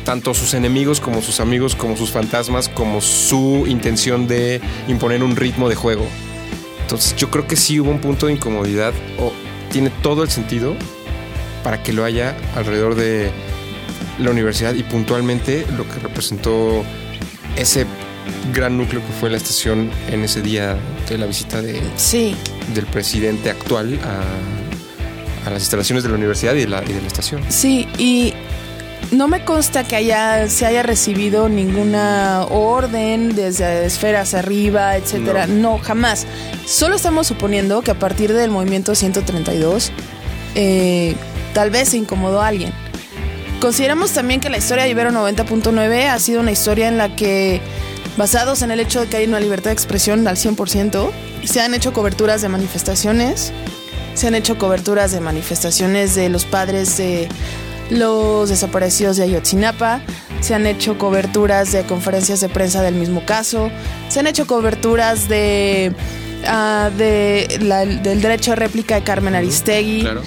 tanto 0.05 0.35
sus 0.35 0.53
enemigos 0.53 0.99
como 0.99 1.23
sus 1.23 1.39
amigos, 1.39 1.73
como 1.73 1.97
sus 1.97 2.11
fantasmas, 2.11 2.69
como 2.69 3.01
su 3.01 3.65
intención 3.65 4.27
de 4.27 4.61
imponer 4.87 5.23
un 5.23 5.35
ritmo 5.35 5.69
de 5.69 5.75
juego. 5.75 6.05
Entonces 6.83 7.15
yo 7.15 7.29
creo 7.31 7.47
que 7.47 7.55
sí 7.55 7.79
hubo 7.79 7.89
un 7.89 7.99
punto 7.99 8.27
de 8.27 8.33
incomodidad, 8.33 8.93
o 9.19 9.31
tiene 9.71 9.89
todo 10.01 10.21
el 10.23 10.29
sentido 10.29 10.75
para 11.63 11.81
que 11.81 11.93
lo 11.93 12.03
haya 12.05 12.35
alrededor 12.55 12.95
de 12.95 13.31
la 14.19 14.29
universidad 14.31 14.73
y 14.75 14.83
puntualmente 14.83 15.65
lo 15.77 15.87
que 15.87 15.99
representó 15.99 16.83
ese 17.57 17.85
gran 18.53 18.77
núcleo 18.77 19.01
que 19.01 19.11
fue 19.19 19.29
la 19.29 19.37
estación 19.37 19.89
en 20.11 20.23
ese 20.23 20.41
día 20.41 20.77
de 21.09 21.17
la 21.17 21.25
visita 21.25 21.61
de, 21.61 21.81
Sí. 21.97 22.35
del 22.73 22.85
presidente 22.85 23.49
actual 23.49 23.99
a, 24.03 25.47
a 25.47 25.51
las 25.51 25.61
instalaciones 25.63 26.03
de 26.03 26.09
la 26.09 26.15
universidad 26.15 26.53
y 26.53 26.59
de 26.59 26.67
la, 26.67 26.83
y 26.83 26.93
de 26.93 27.01
la 27.01 27.07
estación. 27.07 27.41
Sí, 27.49 27.87
y 27.97 28.32
no 29.13 29.27
me 29.27 29.45
consta 29.45 29.83
que 29.83 29.95
haya, 29.95 30.49
se 30.49 30.65
haya 30.65 30.83
recibido 30.83 31.49
ninguna 31.49 32.45
orden 32.49 33.35
desde 33.35 33.85
esferas 33.85 34.33
arriba, 34.33 34.97
etcétera. 34.97 35.47
No. 35.47 35.77
jamás. 35.79 36.25
Solo 36.65 36.95
estamos 36.95 37.27
suponiendo 37.27 37.81
que 37.81 37.91
a 37.91 37.99
partir 37.99 38.33
del 38.33 38.51
movimiento 38.51 38.95
132, 38.95 39.91
eh, 40.55 41.15
tal 41.53 41.69
vez 41.69 41.89
se 41.89 41.97
incomodó 41.97 42.41
a 42.41 42.47
alguien. 42.47 42.71
Consideramos 43.59 44.11
también 44.11 44.39
que 44.39 44.49
la 44.49 44.57
historia 44.57 44.83
de 44.83 44.89
Ibero 44.89 45.11
90.9 45.11 46.07
ha 46.07 46.19
sido 46.19 46.41
una 46.41 46.51
historia 46.51 46.87
en 46.87 46.97
la 46.97 47.15
que, 47.15 47.61
basados 48.17 48.61
en 48.61 48.71
el 48.71 48.79
hecho 48.79 49.01
de 49.01 49.07
que 49.07 49.17
hay 49.17 49.25
una 49.25 49.39
libertad 49.39 49.69
de 49.69 49.73
expresión 49.73 50.27
al 50.27 50.35
100%, 50.35 51.11
se 51.45 51.61
han 51.61 51.73
hecho 51.73 51.93
coberturas 51.93 52.41
de 52.41 52.49
manifestaciones, 52.49 53.53
se 54.15 54.27
han 54.27 54.35
hecho 54.35 54.57
coberturas 54.57 55.11
de 55.11 55.21
manifestaciones 55.21 56.13
de 56.15 56.29
los 56.29 56.45
padres 56.45 56.97
de 56.97 57.29
los 57.89 58.49
desaparecidos 58.49 59.17
de 59.17 59.23
Ayotzinapa, 59.23 60.01
se 60.41 60.53
han 60.55 60.65
hecho 60.65 60.97
coberturas 60.97 61.71
de 61.71 61.83
conferencias 61.83 62.41
de 62.41 62.49
prensa 62.49 62.81
del 62.81 62.95
mismo 62.95 63.25
caso, 63.25 63.69
se 64.09 64.19
han 64.19 64.27
hecho 64.27 64.45
coberturas 64.47 65.27
de, 65.29 65.93
ah, 66.47 66.89
de 66.97 67.59
la- 67.61 67.85
del 67.85 68.21
derecho 68.21 68.51
a 68.51 68.55
réplica 68.55 68.95
de 68.95 69.03
Carmen 69.03 69.35
Aristegui. 69.35 70.01
Claro. 70.01 70.21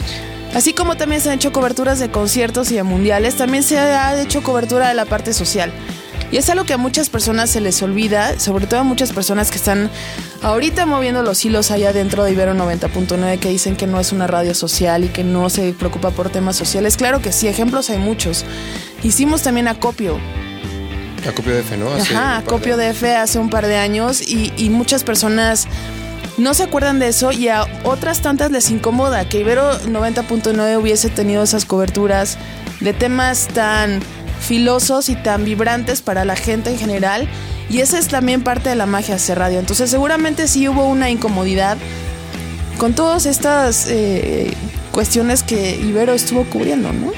Así 0.54 0.72
como 0.72 0.96
también 0.96 1.20
se 1.20 1.28
han 1.28 1.34
hecho 1.36 1.52
coberturas 1.52 1.98
de 1.98 2.10
conciertos 2.10 2.70
y 2.70 2.76
de 2.76 2.82
mundiales, 2.82 3.34
también 3.36 3.62
se 3.62 3.78
ha 3.78 4.20
hecho 4.22 4.42
cobertura 4.42 4.88
de 4.88 4.94
la 4.94 5.04
parte 5.04 5.34
social. 5.34 5.70
Y 6.32 6.38
es 6.38 6.50
algo 6.50 6.64
que 6.64 6.72
a 6.72 6.78
muchas 6.78 7.08
personas 7.08 7.50
se 7.50 7.60
les 7.60 7.80
olvida, 7.82 8.38
sobre 8.40 8.66
todo 8.66 8.80
a 8.80 8.84
muchas 8.84 9.12
personas 9.12 9.50
que 9.50 9.56
están 9.56 9.90
ahorita 10.42 10.84
moviendo 10.86 11.22
los 11.22 11.44
hilos 11.44 11.70
allá 11.70 11.92
dentro 11.92 12.24
de 12.24 12.32
Ibero 12.32 12.54
90.9 12.54 13.38
que 13.38 13.48
dicen 13.48 13.76
que 13.76 13.86
no 13.86 14.00
es 14.00 14.12
una 14.12 14.26
radio 14.26 14.54
social 14.54 15.04
y 15.04 15.08
que 15.08 15.22
no 15.24 15.50
se 15.50 15.72
preocupa 15.72 16.10
por 16.10 16.30
temas 16.30 16.56
sociales. 16.56 16.96
Claro 16.96 17.20
que 17.20 17.32
sí, 17.32 17.46
ejemplos 17.48 17.90
hay 17.90 17.98
muchos. 17.98 18.44
Hicimos 19.02 19.42
también 19.42 19.68
acopio, 19.68 20.18
Acopio 21.28 21.54
de 21.54 21.60
F, 21.60 21.76
¿no? 21.76 21.90
Hace 21.92 22.14
Ajá, 22.14 22.34
par 22.34 22.44
de 22.44 22.50
copio 22.50 22.74
años. 22.74 22.78
de 22.78 22.90
F 22.90 23.16
hace 23.16 23.38
un 23.38 23.50
par 23.50 23.66
de 23.66 23.76
años 23.76 24.22
y, 24.22 24.52
y 24.56 24.70
muchas 24.70 25.02
personas 25.02 25.66
no 26.38 26.54
se 26.54 26.64
acuerdan 26.64 26.98
de 26.98 27.08
eso 27.08 27.32
y 27.32 27.48
a 27.48 27.66
otras 27.84 28.20
tantas 28.20 28.50
les 28.50 28.70
incomoda 28.70 29.28
que 29.28 29.40
Ibero 29.40 29.72
90.9 29.80 30.78
hubiese 30.80 31.08
tenido 31.08 31.42
esas 31.42 31.64
coberturas 31.64 32.38
de 32.80 32.92
temas 32.92 33.48
tan 33.48 34.00
filosos 34.40 35.08
y 35.08 35.16
tan 35.16 35.44
vibrantes 35.44 36.02
para 36.02 36.24
la 36.24 36.36
gente 36.36 36.70
en 36.70 36.78
general 36.78 37.28
y 37.68 37.80
esa 37.80 37.98
es 37.98 38.08
también 38.08 38.42
parte 38.42 38.68
de 38.68 38.76
la 38.76 38.86
magia 38.86 39.08
de 39.08 39.14
hacer 39.14 39.38
radio. 39.38 39.58
Entonces 39.58 39.90
seguramente 39.90 40.46
sí 40.48 40.68
hubo 40.68 40.86
una 40.86 41.10
incomodidad 41.10 41.76
con 42.78 42.94
todas 42.94 43.26
estas 43.26 43.86
eh, 43.88 44.52
cuestiones 44.92 45.42
que 45.42 45.76
Ibero 45.76 46.12
estuvo 46.12 46.44
cubriendo, 46.44 46.92
¿no? 46.92 47.12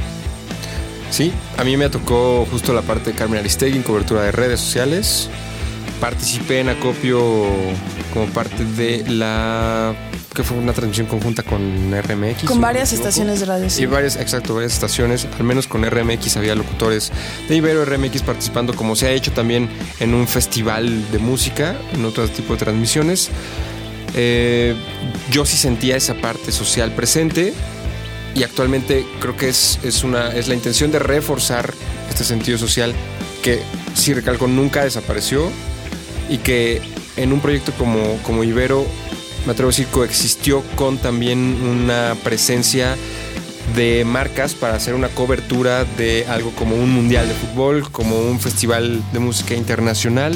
Sí, 1.11 1.33
a 1.57 1.65
mí 1.65 1.77
me 1.77 1.89
tocó 1.89 2.47
justo 2.51 2.73
la 2.73 2.83
parte 2.83 3.11
de 3.13 3.17
Carmen 3.17 3.41
Aristegui 3.41 3.77
en 3.77 3.83
cobertura 3.83 4.23
de 4.23 4.33
redes 4.33 4.61
sociales. 4.61 5.29
Participé 6.01 6.61
en 6.61 6.69
Acopio 6.69 7.47
como 8.13 8.27
parte 8.27 8.65
de 8.65 9.05
la 9.09 9.95
que 10.35 10.45
fue 10.45 10.57
una 10.57 10.73
transmisión 10.73 11.09
conjunta 11.09 11.43
con 11.43 11.61
RMX. 11.91 12.41
si 12.43 12.47
Con 12.47 12.61
varias 12.61 12.93
estaciones 12.93 13.41
de 13.41 13.47
radio. 13.47 13.69
sí. 13.69 13.83
Y 13.83 13.87
varias, 13.87 14.15
exacto, 14.15 14.55
varias 14.55 14.73
estaciones, 14.73 15.27
al 15.37 15.43
menos 15.43 15.67
con 15.67 15.85
RMX 15.85 16.37
había 16.37 16.55
locutores 16.55 17.11
de 17.49 17.57
Ibero 17.57 17.85
RMX 17.85 18.23
participando, 18.23 18.73
como 18.77 18.95
se 18.95 19.09
ha 19.09 19.11
hecho 19.11 19.33
también 19.33 19.69
en 19.99 20.15
un 20.15 20.29
festival 20.29 21.11
de 21.11 21.19
música, 21.19 21.77
en 21.93 22.05
otro 22.05 22.29
tipo 22.29 22.53
de 22.53 22.61
transmisiones. 22.61 23.31
Eh, 24.15 24.77
yo 25.33 25.45
sí 25.45 25.57
sentía 25.57 25.97
esa 25.97 26.15
parte 26.15 26.53
social 26.53 26.93
presente 26.93 27.53
y 28.35 28.45
actualmente 28.45 29.05
creo 29.21 29.37
que 29.37 29.49
es, 29.49 29.81
es, 29.83 30.05
una, 30.05 30.29
es 30.29 30.47
la 30.47 30.55
intención 30.55 30.93
de 30.93 31.01
reforzar 31.01 31.75
este 32.09 32.23
sentido 32.23 32.59
social 32.59 32.95
que, 33.43 33.61
sí 33.95 34.15
recalco, 34.15 34.47
nunca 34.47 34.85
desapareció 34.85 35.51
y 36.29 36.39
que 36.39 36.81
en 37.17 37.33
un 37.33 37.41
proyecto 37.41 37.73
como, 37.73 38.19
como 38.23 38.45
Ibero, 38.45 38.87
me 39.47 39.53
atrevo 39.53 39.69
a 39.69 39.73
decir, 39.73 39.87
coexistió 39.87 40.63
con 40.77 40.99
también 40.99 41.39
una 41.63 42.15
presencia 42.23 42.97
de 43.75 44.05
marcas 44.05 44.55
para 44.55 44.75
hacer 44.75 44.95
una 44.95 45.09
cobertura 45.09 45.85
de 45.85 46.27
algo 46.29 46.53
como 46.53 46.75
un 46.77 46.91
mundial 46.91 47.29
de 47.29 47.35
fútbol, 47.35 47.91
como 47.91 48.19
un 48.19 48.41
festival 48.41 49.03
de 49.13 49.19
música 49.19 49.55
internacional, 49.55 50.35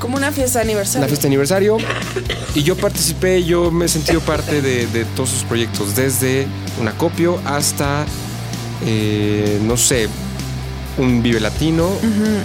Como 0.00 0.16
una 0.16 0.30
fiesta 0.32 0.60
de 0.60 0.64
aniversario. 0.64 1.00
la 1.02 1.08
fiesta 1.08 1.22
de 1.24 1.28
aniversario. 1.28 1.76
Y 2.54 2.62
yo 2.62 2.76
participé, 2.76 3.42
yo 3.44 3.70
me 3.70 3.86
he 3.86 3.88
sentido 3.88 4.20
parte 4.20 4.60
de, 4.62 4.86
de 4.86 5.04
todos 5.04 5.30
sus 5.30 5.42
proyectos, 5.44 5.94
desde 5.96 6.46
un 6.80 6.88
acopio 6.88 7.40
hasta, 7.44 8.04
eh, 8.86 9.58
no 9.62 9.76
sé, 9.76 10.08
un 10.98 11.22
Vive 11.22 11.40
Latino, 11.40 11.88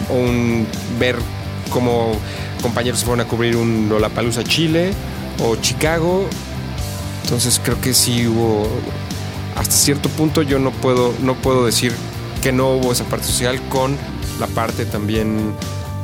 o 0.09 0.13
un 0.15 0.67
ver 0.99 1.15
cómo 1.71 2.13
compañeros 2.63 2.99
se 2.99 3.05
fueron 3.05 3.23
a 3.25 3.29
cubrir 3.29 3.57
un 3.57 3.89
Lollapalooza 3.89 4.43
Chile 4.43 4.93
o 5.39 5.55
Chicago. 5.57 6.27
Entonces 7.23 7.61
creo 7.63 7.79
que 7.79 7.93
sí 7.93 8.25
hubo, 8.25 8.67
hasta 9.55 9.75
cierto 9.75 10.09
punto 10.09 10.41
yo 10.41 10.57
no 10.57 10.71
puedo, 10.71 11.13
no 11.21 11.35
puedo 11.35 11.65
decir 11.65 11.93
que 12.41 12.51
no 12.51 12.71
hubo 12.71 12.91
esa 12.91 13.03
parte 13.03 13.27
social 13.27 13.61
con 13.69 13.95
la 14.39 14.47
parte 14.47 14.85
también 14.85 15.53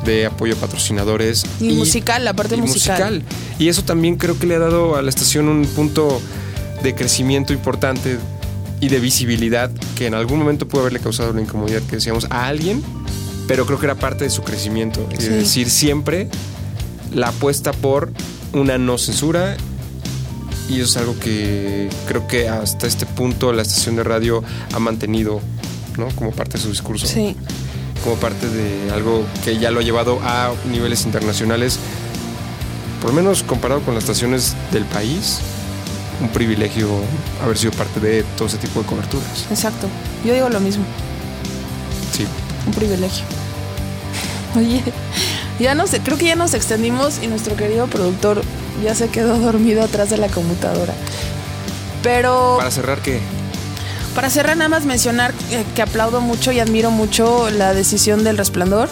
de 0.04 0.26
apoyo 0.26 0.54
a 0.54 0.56
patrocinadores 0.56 1.44
Y 1.60 1.72
musical, 1.72 2.24
la 2.24 2.32
parte 2.32 2.56
y 2.56 2.60
musical. 2.62 3.22
Y 3.58 3.68
eso 3.68 3.82
también 3.82 4.16
creo 4.16 4.38
que 4.38 4.46
le 4.46 4.54
ha 4.54 4.58
dado 4.58 4.96
a 4.96 5.02
la 5.02 5.10
estación 5.10 5.48
un 5.48 5.66
punto 5.66 6.20
de 6.82 6.94
crecimiento 6.94 7.52
importante 7.52 8.18
y 8.80 8.88
de 8.88 8.98
visibilidad 8.98 9.70
que 9.96 10.06
en 10.06 10.14
algún 10.14 10.38
momento 10.38 10.66
pudo 10.66 10.82
haberle 10.82 11.00
causado 11.00 11.32
una 11.32 11.42
incomodidad 11.42 11.82
que 11.82 11.96
decíamos 11.96 12.26
a 12.30 12.46
alguien, 12.46 12.82
pero 13.50 13.66
creo 13.66 13.80
que 13.80 13.86
era 13.86 13.96
parte 13.96 14.22
de 14.22 14.30
su 14.30 14.44
crecimiento. 14.44 15.04
Sí. 15.18 15.26
de 15.26 15.38
decir 15.38 15.70
siempre 15.70 16.28
la 17.12 17.30
apuesta 17.30 17.72
por 17.72 18.12
una 18.52 18.78
no 18.78 18.96
censura 18.96 19.56
Y 20.68 20.74
eso 20.76 20.84
es 20.84 20.96
algo 20.98 21.18
que 21.18 21.90
creo 22.06 22.28
que 22.28 22.48
hasta 22.48 22.86
este 22.86 23.06
punto 23.06 23.52
la 23.52 23.62
estación 23.62 23.96
de 23.96 24.04
radio 24.04 24.44
ha 24.72 24.78
mantenido, 24.78 25.40
¿no? 25.98 26.06
Como 26.14 26.30
parte 26.30 26.58
de 26.58 26.62
su 26.62 26.70
discurso. 26.70 27.08
Sí. 27.08 27.34
Como 28.04 28.14
parte 28.16 28.48
de 28.48 28.92
algo 28.92 29.24
que 29.44 29.58
ya 29.58 29.72
lo 29.72 29.80
ha 29.80 29.82
llevado 29.82 30.20
a 30.22 30.52
niveles 30.70 31.04
internacionales. 31.04 31.80
Por 33.00 33.10
lo 33.10 33.16
menos 33.16 33.42
comparado 33.42 33.80
con 33.80 33.94
las 33.94 34.04
estaciones 34.04 34.54
del 34.70 34.84
país, 34.84 35.40
un 36.22 36.28
privilegio 36.28 36.88
haber 37.42 37.58
sido 37.58 37.72
parte 37.72 37.98
de 37.98 38.22
todo 38.38 38.46
ese 38.46 38.58
tipo 38.58 38.80
de 38.80 38.86
coberturas. 38.86 39.48
Exacto. 39.50 39.88
Yo 40.24 40.34
digo 40.34 40.48
lo 40.48 40.60
mismo. 40.60 40.84
Sí. 42.12 42.24
Un 42.64 42.74
privilegio. 42.74 43.39
Oye, 44.56 44.82
ya 45.58 45.74
nos, 45.74 45.90
creo 45.90 46.18
que 46.18 46.26
ya 46.26 46.36
nos 46.36 46.54
extendimos 46.54 47.20
y 47.22 47.26
nuestro 47.26 47.56
querido 47.56 47.86
productor 47.86 48.42
ya 48.82 48.94
se 48.94 49.08
quedó 49.08 49.38
dormido 49.40 49.82
atrás 49.82 50.10
de 50.10 50.16
la 50.16 50.28
computadora. 50.28 50.94
Pero 52.02 52.56
Para 52.58 52.70
cerrar, 52.70 53.00
¿qué? 53.02 53.20
para 54.14 54.28
cerrar, 54.28 54.56
nada 54.56 54.68
más 54.68 54.84
mencionar 54.86 55.32
que 55.74 55.82
aplaudo 55.82 56.20
mucho 56.20 56.50
y 56.50 56.58
admiro 56.58 56.90
mucho 56.90 57.48
la 57.50 57.74
decisión 57.74 58.24
del 58.24 58.36
resplandor, 58.38 58.88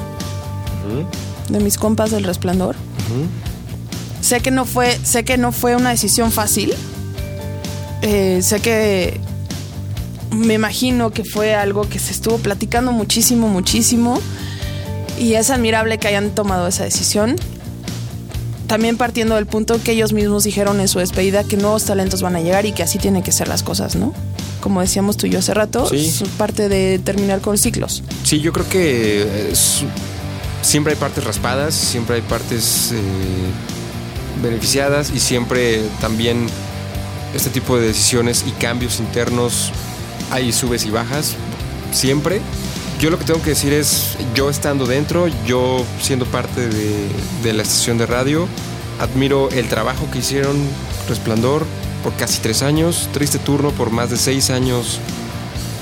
de 1.48 1.60
mis 1.60 1.76
compas 1.76 2.10
del 2.10 2.24
resplandor. 2.24 2.76
Sé 4.20 4.40
que 4.40 4.50
no 4.50 4.64
fue, 4.64 4.96
sé 5.02 5.24
que 5.24 5.36
no 5.38 5.52
fue 5.52 5.74
una 5.74 5.90
decisión 5.90 6.30
fácil. 6.30 6.74
Eh, 8.02 8.40
sé 8.42 8.60
que 8.60 9.20
me 10.30 10.54
imagino 10.54 11.10
que 11.10 11.24
fue 11.24 11.54
algo 11.54 11.88
que 11.88 11.98
se 11.98 12.12
estuvo 12.12 12.38
platicando 12.38 12.92
muchísimo, 12.92 13.48
muchísimo. 13.48 14.20
Y 15.18 15.34
es 15.34 15.50
admirable 15.50 15.98
que 15.98 16.08
hayan 16.08 16.30
tomado 16.30 16.66
esa 16.68 16.84
decisión. 16.84 17.36
También 18.66 18.96
partiendo 18.98 19.34
del 19.36 19.46
punto 19.46 19.80
que 19.82 19.92
ellos 19.92 20.12
mismos 20.12 20.44
dijeron 20.44 20.80
en 20.80 20.88
su 20.88 20.98
despedida 20.98 21.42
que 21.42 21.56
nuevos 21.56 21.84
talentos 21.84 22.20
van 22.22 22.36
a 22.36 22.40
llegar 22.40 22.66
y 22.66 22.72
que 22.72 22.82
así 22.82 22.98
tienen 22.98 23.22
que 23.22 23.32
ser 23.32 23.48
las 23.48 23.62
cosas, 23.62 23.96
¿no? 23.96 24.12
Como 24.60 24.80
decíamos 24.82 25.16
tú 25.16 25.26
y 25.26 25.30
yo 25.30 25.38
hace 25.38 25.54
rato, 25.54 25.88
Sí. 25.88 25.96
es 26.06 26.22
parte 26.36 26.68
de 26.68 26.98
terminar 26.98 27.40
con 27.40 27.56
ciclos. 27.56 28.02
Sí, 28.24 28.40
yo 28.40 28.52
creo 28.52 28.68
que 28.68 29.50
es- 29.52 29.84
siempre 30.60 30.92
hay 30.92 30.98
partes 30.98 31.24
raspadas, 31.24 31.74
siempre 31.74 32.16
hay 32.16 32.22
partes 32.22 32.90
eh, 32.92 32.98
beneficiadas 34.42 35.10
y 35.14 35.18
siempre 35.20 35.80
también 36.00 36.46
este 37.34 37.48
tipo 37.50 37.78
de 37.78 37.86
decisiones 37.88 38.44
y 38.46 38.50
cambios 38.52 39.00
internos 39.00 39.70
hay 40.30 40.52
subes 40.52 40.84
y 40.84 40.90
bajas, 40.90 41.34
siempre. 41.92 42.42
Yo 42.98 43.10
lo 43.10 43.18
que 43.18 43.24
tengo 43.24 43.40
que 43.40 43.50
decir 43.50 43.72
es, 43.72 44.16
yo 44.34 44.50
estando 44.50 44.84
dentro, 44.84 45.28
yo 45.46 45.84
siendo 46.00 46.26
parte 46.26 46.68
de, 46.68 47.52
la 47.52 47.62
estación 47.62 47.96
de 47.96 48.06
radio, 48.06 48.48
admiro 48.98 49.48
el 49.50 49.68
trabajo 49.68 50.10
que 50.10 50.18
hicieron 50.18 50.56
Resplandor 51.08 51.64
por 52.02 52.12
casi 52.14 52.40
tres 52.40 52.62
años, 52.62 53.08
Triste 53.12 53.38
Turno 53.38 53.70
por 53.70 53.90
más 53.90 54.10
de 54.10 54.16
seis 54.16 54.50
años, 54.50 54.98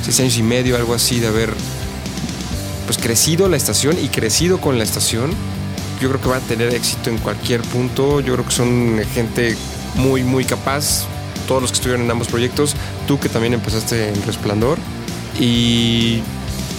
seis 0.03 0.21
años 0.21 0.37
y 0.37 0.43
medio, 0.43 0.77
algo 0.77 0.93
así, 0.93 1.19
de 1.19 1.29
haber 1.29 1.55
pues 2.85 2.99
crecido 2.99 3.49
la 3.49 3.57
estación 3.57 3.97
y 3.99 4.09
crecido 4.09 4.61
con 4.61 4.77
la 4.77 4.85
estación. 4.85 5.31
Yo 6.03 6.11
creo 6.11 6.21
que 6.21 6.29
va 6.29 6.37
a 6.37 6.41
tener 6.41 6.75
éxito 6.75 7.09
en 7.09 7.17
cualquier 7.17 7.63
punto. 7.63 8.21
Yo 8.21 8.35
creo 8.35 8.45
que 8.45 8.53
son 8.53 9.01
gente 9.15 9.57
muy, 9.95 10.23
muy 10.23 10.45
capaz. 10.45 11.07
Todos 11.49 11.63
los 11.63 11.71
que 11.71 11.77
estuvieron 11.77 12.05
en 12.05 12.11
ambos 12.11 12.29
proyectos. 12.29 12.77
Tú 13.09 13.19
que 13.19 13.31
también 13.31 13.55
empezaste 13.55 14.11
en 14.11 14.23
Resplandor. 14.27 14.79
Y 15.41 16.21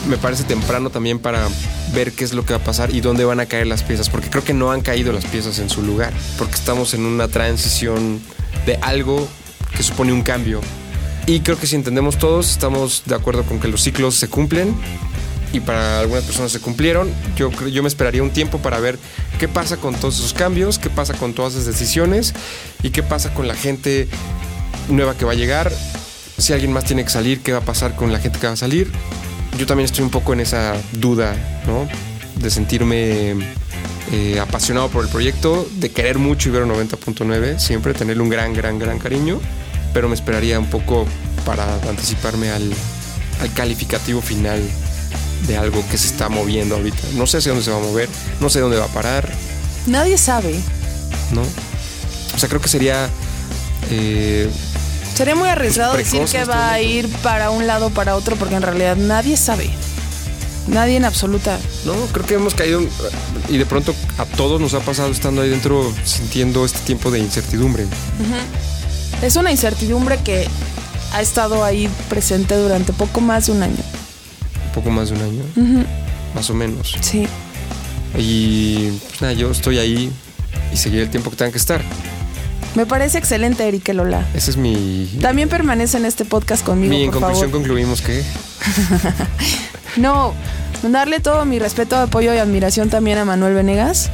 me 0.08 0.18
parece 0.18 0.44
temprano 0.44 0.90
también 0.90 1.20
para 1.20 1.48
ver 1.94 2.14
qué 2.14 2.24
es 2.24 2.34
lo 2.34 2.46
que 2.46 2.54
va 2.54 2.60
a 2.60 2.64
pasar 2.64 2.94
y 2.94 3.02
dónde 3.02 3.26
van 3.26 3.40
a 3.40 3.46
caer 3.46 3.68
las 3.68 3.84
piezas. 3.84 4.10
Porque 4.10 4.30
creo 4.30 4.44
que 4.44 4.54
no 4.54 4.72
han 4.72 4.82
caído 4.82 5.14
las 5.14 5.26
piezas 5.26 5.60
en 5.60 5.70
su 5.70 5.82
lugar. 5.82 6.14
Porque 6.38 6.56
estamos 6.56 6.94
en 6.94 7.06
una 7.06 7.28
transición 7.28 8.22
de 8.66 8.76
algo 8.82 9.28
que 9.76 9.84
supone 9.84 10.14
un 10.14 10.24
cambio. 10.24 10.62
Y 11.26 11.42
creo 11.42 11.60
que 11.60 11.68
si 11.68 11.76
entendemos 11.76 12.18
todos, 12.18 12.52
estamos 12.52 13.04
de 13.06 13.16
acuerdo 13.16 13.44
con 13.44 13.60
que 13.60 13.68
los 13.68 13.82
ciclos 13.82 14.16
se 14.16 14.30
cumplen 14.30 14.76
y 15.54 15.60
para 15.60 16.00
algunas 16.00 16.24
personas 16.24 16.52
se 16.52 16.60
cumplieron. 16.60 17.12
Yo, 17.36 17.52
yo 17.68 17.82
me 17.82 17.90
esperaría 17.90 18.24
un 18.24 18.32
tiempo 18.32 18.60
para 18.60 18.80
ver 18.80 18.98
qué 19.40 19.48
pasa 19.48 19.78
con 19.78 19.96
todos 19.96 20.20
esos 20.20 20.34
cambios, 20.34 20.80
qué 20.80 20.90
pasa 20.90 21.14
con 21.14 21.34
todas 21.34 21.54
esas 21.54 21.66
decisiones 21.66 22.34
y 22.82 22.92
qué 22.92 23.04
pasa 23.04 23.34
con 23.34 23.48
la 23.48 23.56
gente 23.56 24.08
nueva 24.90 25.18
que 25.18 25.26
va 25.26 25.34
a 25.34 25.36
llegar. 25.36 25.72
Si 26.38 26.54
alguien 26.54 26.72
más 26.72 26.86
tiene 26.86 27.04
que 27.04 27.10
salir, 27.10 27.42
qué 27.42 27.52
va 27.52 27.60
a 27.60 27.66
pasar 27.66 27.96
con 27.96 28.14
la 28.14 28.20
gente 28.20 28.40
que 28.40 28.48
va 28.48 28.54
a 28.54 28.58
salir. 28.58 28.92
Yo 29.58 29.66
también 29.66 29.86
estoy 29.86 30.04
un 30.04 30.10
poco 30.12 30.34
en 30.34 30.40
esa 30.40 30.76
duda, 30.94 31.36
¿no? 31.66 31.88
De 32.42 32.50
sentirme 32.50 33.36
eh, 34.12 34.40
apasionado 34.40 34.90
por 34.90 35.04
el 35.04 35.10
proyecto, 35.10 35.68
de 35.78 35.92
querer 35.92 36.18
mucho 36.18 36.50
Ibero 36.50 36.68
90.9, 36.68 37.58
siempre 37.60 37.94
tenerle 37.94 38.22
un 38.24 38.30
gran, 38.30 38.54
gran, 38.54 38.78
gran 38.80 39.00
cariño, 39.00 39.40
pero 39.94 40.08
me 40.10 40.16
esperaría 40.16 40.60
un 40.60 40.68
poco 40.70 41.06
para 41.46 41.76
anticiparme 41.90 42.50
al, 42.52 42.72
al 43.42 43.54
calificativo 43.54 44.22
final 44.22 44.62
de 45.48 45.58
algo 45.58 45.84
que 45.90 45.98
se 45.98 46.08
está 46.08 46.30
moviendo 46.30 46.76
ahorita. 46.76 47.00
No 47.16 47.26
sé 47.26 47.38
hacia 47.38 47.52
dónde 47.52 47.66
se 47.66 47.72
va 47.72 47.78
a 47.78 47.82
mover, 47.82 48.10
no 48.40 48.50
sé 48.50 48.60
dónde 48.60 48.78
va 48.78 48.86
a 48.86 48.90
parar, 48.90 49.32
Nadie 49.88 50.18
sabe. 50.18 50.54
¿no? 51.32 51.42
O 52.36 52.38
sea, 52.38 52.50
creo 52.50 52.60
que 52.62 52.68
sería... 52.68 53.10
eh, 53.90 54.50
Sería 55.18 55.34
muy 55.34 55.50
arriesgado 55.50 55.98
decir 55.98 56.22
que 56.26 56.46
va 56.46 56.72
a 56.72 56.80
ir 56.80 57.10
para 57.24 57.50
un 57.50 57.66
lado 57.66 57.88
o 57.88 57.90
para 57.90 58.16
otro 58.16 58.36
porque 58.36 58.54
en 58.54 58.62
realidad 58.62 58.96
nadie 58.96 59.36
sabe. 59.36 59.68
Nadie 60.68 60.96
en 60.96 61.06
absoluta. 61.06 61.58
no, 61.86 61.94
creo 62.12 62.24
que 62.28 62.36
hemos 62.36 62.54
caído 62.54 62.82
y 63.50 63.58
de 63.58 63.66
pronto 63.66 63.96
a 64.20 64.26
todos 64.26 64.62
nos 64.62 64.76
ha 64.76 64.80
pasado 64.82 65.10
estando 65.10 65.42
ahí 65.42 65.50
dentro 65.50 65.92
sintiendo 66.04 66.64
este 66.66 66.78
tiempo 66.82 67.10
de 67.10 67.18
incertidumbre. 67.18 67.88
Es 69.24 69.36
una 69.38 69.50
incertidumbre 69.50 70.20
que 70.20 70.48
ha 71.12 71.22
estado 71.24 71.64
ahí 71.64 71.90
presente 72.10 72.56
durante 72.56 72.94
poco 72.94 73.20
más 73.20 73.48
de 73.48 73.54
un 73.54 73.64
año. 73.64 73.84
Poco 74.76 74.92
más 74.92 75.10
de 75.10 75.16
un 75.16 75.22
año, 75.24 75.44
más 76.36 76.48
o 76.52 76.54
menos. 76.54 76.96
Sí. 77.02 77.28
Y 78.16 78.92
pues 79.10 79.22
nada, 79.24 79.34
yo 79.34 79.50
estoy 79.50 79.80
ahí 79.80 80.12
y 80.72 80.78
seguiré 80.78 81.02
el 81.02 81.10
tiempo 81.10 81.32
que 81.32 81.38
tenga 81.38 81.52
que 81.52 81.58
estar. 81.58 81.82
Me 82.78 82.86
parece 82.86 83.18
excelente, 83.18 83.68
Eric 83.68 83.90
Lola. 83.94 84.24
Ese 84.36 84.52
es 84.52 84.58
mi... 84.58 85.10
También 85.20 85.50
permanece 85.50 85.98
en 85.98 86.06
este 86.06 86.26
podcast 86.26 86.64
conmigo, 86.64 86.92
mi 86.94 87.06
en 87.06 87.12
por 87.12 87.22
conclusión 87.22 87.50
favor. 87.50 87.62
concluimos 87.66 88.02
que... 88.02 88.24
No, 89.98 90.34
darle 90.84 91.20
todo 91.20 91.44
mi 91.46 91.58
respeto, 91.58 91.98
apoyo 91.98 92.32
y 92.36 92.38
admiración 92.38 92.90
también 92.92 93.18
a 93.18 93.26
Manuel 93.26 93.56
Venegas, 93.56 94.12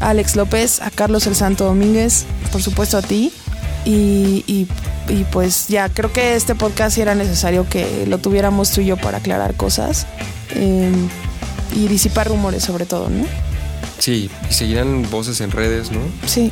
a 0.00 0.08
Alex 0.10 0.34
López, 0.34 0.82
a 0.82 0.90
Carlos 0.90 1.28
El 1.28 1.36
Santo 1.36 1.64
Domínguez, 1.64 2.24
por 2.50 2.60
supuesto 2.60 2.98
a 2.98 3.02
ti. 3.02 3.32
Y, 3.84 4.42
y- 4.48 4.66
y 5.08 5.22
pues 5.30 5.68
ya, 5.68 5.88
creo 5.88 6.12
que 6.12 6.34
este 6.34 6.56
podcast 6.56 6.98
era 6.98 7.14
necesario 7.14 7.68
que 7.68 8.04
lo 8.08 8.18
tuviéramos 8.18 8.72
tú 8.72 8.80
y 8.80 8.86
yo 8.86 8.96
para 8.96 9.18
aclarar 9.18 9.54
cosas 9.54 10.04
eh, 10.56 10.90
y 11.76 11.86
disipar 11.86 12.26
rumores 12.26 12.64
sobre 12.64 12.86
todo, 12.86 13.08
¿no? 13.08 13.24
Sí, 14.00 14.28
y 14.50 14.52
seguirán 14.52 15.08
voces 15.08 15.40
en 15.40 15.52
redes, 15.52 15.92
¿no? 15.92 16.00
Sí, 16.26 16.50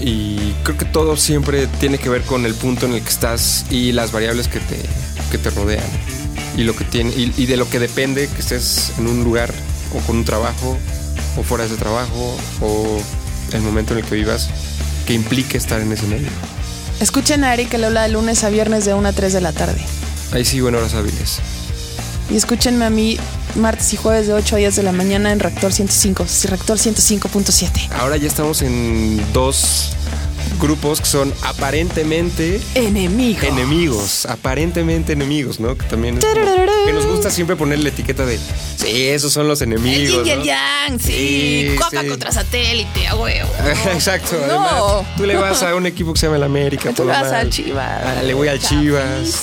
Y 0.00 0.52
creo 0.64 0.76
que 0.76 0.84
todo 0.84 1.16
siempre 1.16 1.66
tiene 1.78 1.98
que 1.98 2.08
ver 2.08 2.22
con 2.22 2.46
el 2.46 2.54
punto 2.54 2.86
en 2.86 2.94
el 2.94 3.02
que 3.02 3.08
estás 3.08 3.66
y 3.70 3.92
las 3.92 4.12
variables 4.12 4.48
que 4.48 4.60
te, 4.60 4.78
que 5.30 5.38
te 5.38 5.50
rodean. 5.50 5.84
Y, 6.56 6.64
lo 6.64 6.76
que 6.76 6.84
tiene, 6.84 7.10
y, 7.10 7.32
y 7.36 7.46
de 7.46 7.56
lo 7.56 7.68
que 7.68 7.78
depende 7.78 8.28
que 8.28 8.40
estés 8.40 8.92
en 8.98 9.06
un 9.06 9.24
lugar 9.24 9.52
o 9.94 9.98
con 10.06 10.16
un 10.16 10.24
trabajo 10.24 10.76
o 11.36 11.42
fuera 11.42 11.64
de 11.64 11.70
ese 11.70 11.78
trabajo 11.80 12.36
o 12.60 13.00
el 13.52 13.62
momento 13.62 13.92
en 13.92 14.00
el 14.00 14.04
que 14.04 14.14
vivas 14.16 14.48
que 15.06 15.14
implique 15.14 15.56
estar 15.56 15.80
en 15.80 15.92
ese 15.92 16.06
medio. 16.06 16.28
escuchen 17.00 17.44
a 17.44 17.54
Eric 17.54 17.72
Lola 17.78 18.02
de 18.02 18.10
lunes 18.10 18.44
a 18.44 18.50
viernes 18.50 18.84
de 18.84 18.94
1 18.94 19.08
a 19.08 19.12
3 19.12 19.32
de 19.32 19.40
la 19.40 19.52
tarde. 19.52 19.80
Ahí 20.32 20.44
sigo 20.44 20.68
en 20.68 20.76
horas 20.76 20.94
hábiles. 20.94 21.40
Y 22.30 22.36
escúchenme 22.36 22.84
a 22.84 22.90
mí 22.90 23.18
martes 23.56 23.92
y 23.92 23.96
jueves 23.96 24.26
de 24.26 24.34
8 24.34 24.56
a 24.56 24.58
10 24.58 24.76
de 24.76 24.82
la 24.82 24.92
mañana 24.92 25.32
en 25.32 25.40
Reactor 25.40 25.72
105, 25.72 26.26
sí, 26.28 26.48
Reactor 26.48 26.78
105.7. 26.78 27.88
Ahora 27.98 28.16
ya 28.16 28.26
estamos 28.28 28.62
en 28.62 29.20
dos 29.32 29.90
grupos 30.60 31.00
que 31.00 31.06
son 31.06 31.32
aparentemente 31.42 32.60
Enemigo. 32.74 33.40
enemigos, 33.42 34.26
aparentemente 34.26 35.12
enemigos, 35.12 35.58
¿no? 35.58 35.76
Que 35.76 35.86
también 35.86 36.18
es 36.18 36.24
como- 36.24 36.34
Tarararán. 36.34 36.86
que 36.86 36.92
nos 36.92 37.06
gusta 37.06 37.30
siempre 37.30 37.56
poner 37.56 37.80
la 37.80 37.88
etiqueta 37.88 38.24
de 38.26 38.38
sí, 38.76 39.06
esos 39.08 39.32
son 39.32 39.48
los 39.48 39.60
El 39.62 39.72
enemigos. 39.72 40.24
yin 40.24 40.26
y 40.26 40.30
el 40.30 40.38
¿no? 40.40 40.44
yang, 40.44 41.00
sí. 41.00 41.12
Sí, 41.12 41.76
Copa 41.78 42.02
sí. 42.02 42.08
contra 42.08 42.30
satélite, 42.32 43.08
a 43.08 43.16
huevo. 43.16 43.48
Exacto. 43.92 44.36
No. 44.46 44.66
Además, 44.66 45.16
tú 45.16 45.24
le 45.26 45.36
vas 45.36 45.62
a 45.62 45.74
un 45.74 45.86
equipo 45.86 46.12
que 46.12 46.20
se 46.20 46.26
llama 46.26 46.36
el 46.36 46.42
América. 46.44 46.90
Tú 46.90 46.96
todo 46.96 47.06
vas 47.08 47.22
mal. 47.22 47.34
al 47.34 47.50
Chivas. 47.50 48.02
Ah, 48.04 48.22
le 48.22 48.34
voy 48.34 48.48
al 48.48 48.58
Chivas. 48.60 49.42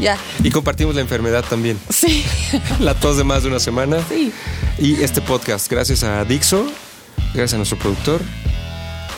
Ya. 0.00 0.18
Y 0.44 0.50
compartimos 0.50 0.94
la 0.94 1.00
enfermedad 1.00 1.44
también. 1.48 1.78
Sí. 1.90 2.24
La 2.80 2.94
tos 2.94 3.16
de 3.16 3.24
más 3.24 3.42
de 3.42 3.48
una 3.48 3.60
semana. 3.60 3.98
Sí. 4.08 4.32
Y 4.78 5.02
este 5.02 5.20
podcast, 5.22 5.70
gracias 5.70 6.02
a 6.02 6.24
Dixo, 6.24 6.66
gracias 7.32 7.54
a 7.54 7.56
nuestro 7.56 7.78
productor. 7.78 8.20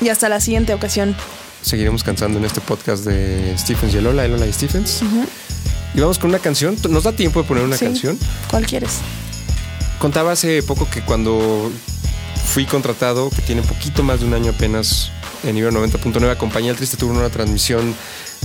Y 0.00 0.08
hasta 0.08 0.28
la 0.28 0.40
siguiente 0.40 0.72
ocasión. 0.74 1.16
Seguiremos 1.62 2.04
cantando 2.04 2.38
en 2.38 2.44
este 2.44 2.60
podcast 2.60 3.04
de 3.04 3.56
Stephens 3.58 3.92
y 3.94 3.98
Elola, 3.98 4.24
Elola 4.24 4.46
y 4.46 4.52
Stephens. 4.52 5.00
Y 5.94 6.00
vamos 6.00 6.18
con 6.20 6.30
una 6.30 6.38
canción. 6.38 6.76
¿Nos 6.88 7.02
da 7.02 7.12
tiempo 7.12 7.42
de 7.42 7.48
poner 7.48 7.64
una 7.64 7.76
Sí. 7.76 7.84
canción? 7.86 8.16
¿Cuál 8.48 8.64
quieres? 8.66 8.98
Contaba 9.98 10.30
hace 10.32 10.62
poco 10.62 10.88
que 10.88 11.00
cuando 11.02 11.72
fui 12.46 12.64
contratado, 12.66 13.30
que 13.30 13.42
tiene 13.42 13.62
poquito 13.62 14.04
más 14.04 14.20
de 14.20 14.26
un 14.26 14.34
año 14.34 14.50
apenas 14.52 15.10
en 15.44 15.56
Ibero 15.56 15.72
90.9 15.72 16.30
acompañé 16.30 16.70
al 16.70 16.76
Triste 16.76 16.96
Tour 16.96 17.12
en 17.12 17.18
una 17.18 17.30
transmisión 17.30 17.94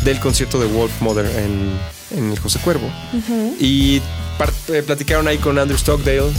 del 0.04 0.20
concierto 0.20 0.60
de 0.60 0.68
Wolf 0.68 0.92
Mother 1.02 1.26
en, 1.26 1.72
en 2.18 2.32
el 2.32 2.40
José 2.40 2.60
Cuervo. 2.60 2.90
Y 3.60 4.02
eh, 4.70 4.84
platicaron 4.86 5.28
ahí 5.28 5.38
con 5.38 5.58
Andrew 5.58 5.78
Stockdale, 5.78 6.32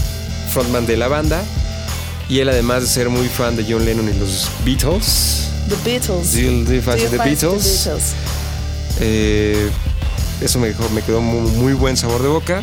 frontman 0.52 0.86
de 0.86 0.96
la 0.96 1.08
banda. 1.08 1.42
Y 2.28 2.38
él, 2.40 2.48
además 2.48 2.82
de 2.82 2.88
ser 2.88 3.08
muy 3.10 3.28
fan 3.28 3.54
de 3.56 3.64
John 3.68 3.84
Lennon 3.84 4.08
y 4.08 4.18
los 4.18 4.48
Beatles, 4.64 5.48
The 5.68 5.76
Beatles. 5.84 6.08
Fan 6.08 6.24
Sí, 6.26 6.64
de 6.64 6.80
fan 6.82 6.96
Beatles. 6.96 7.84
Beatles. 7.84 8.14
eh, 9.00 9.70
eso 10.40 10.58
me, 10.58 10.68
dejó- 10.68 10.88
me 10.90 11.02
quedó 11.02 11.20
muy, 11.20 11.50
muy 11.52 11.72
buen 11.74 11.96
sabor 11.96 12.22
de 12.22 12.28
boca. 12.28 12.62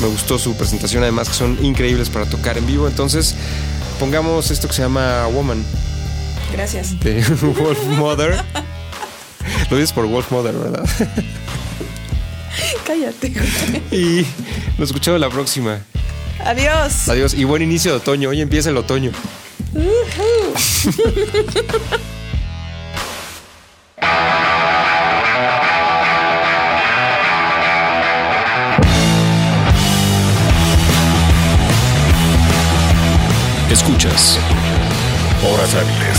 Me 0.00 0.06
gustó 0.08 0.38
su 0.38 0.54
presentación, 0.54 1.02
además 1.02 1.28
que 1.28 1.34
son 1.34 1.64
increíbles 1.64 2.10
para 2.10 2.26
tocar 2.26 2.58
en 2.58 2.66
vivo. 2.66 2.86
Entonces, 2.86 3.34
pongamos 3.98 4.50
esto 4.50 4.68
que 4.68 4.74
se 4.74 4.82
llama 4.82 5.26
Woman 5.28 5.64
Gracias. 6.52 6.98
de 7.00 7.22
Wolf 7.58 7.82
Mother. 7.98 8.36
Lo 9.70 9.76
dices 9.76 9.92
por 9.92 10.06
Wolf 10.06 10.30
Mother, 10.30 10.54
¿verdad? 10.54 10.88
Cállate. 12.86 13.30
güey. 13.30 13.82
Y 14.20 14.26
nos 14.78 14.88
escuchamos 14.90 15.20
la 15.20 15.28
próxima. 15.28 15.80
Adiós. 16.44 17.08
Adiós 17.08 17.34
y 17.34 17.44
buen 17.44 17.62
inicio 17.62 17.90
de 17.92 17.96
otoño. 17.98 18.28
Hoy 18.30 18.40
empieza 18.40 18.70
el 18.70 18.76
otoño. 18.76 19.10
Escuchas 33.70 34.38
Horas 35.44 35.74
Hábiles. 35.74 36.15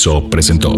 Dixo 0.00 0.30
presentó 0.30 0.70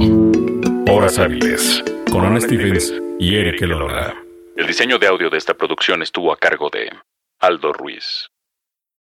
Horas 0.91 1.17
Hábiles 1.17 1.85
con 2.11 2.25
Ana 2.25 2.41
Stevens 2.41 2.93
y 3.21 3.37
Eric 3.37 3.63
Elora. 3.63 4.17
El 4.57 4.67
diseño 4.67 4.99
de 4.99 5.07
audio 5.07 5.31
de 5.31 5.39
esta 5.39 5.55
producción 5.55 6.03
estuvo 6.03 6.33
a 6.33 6.37
cargo 6.37 6.71
de 6.71 6.91
Aldo 7.39 7.73
Ruiz. 7.73 8.31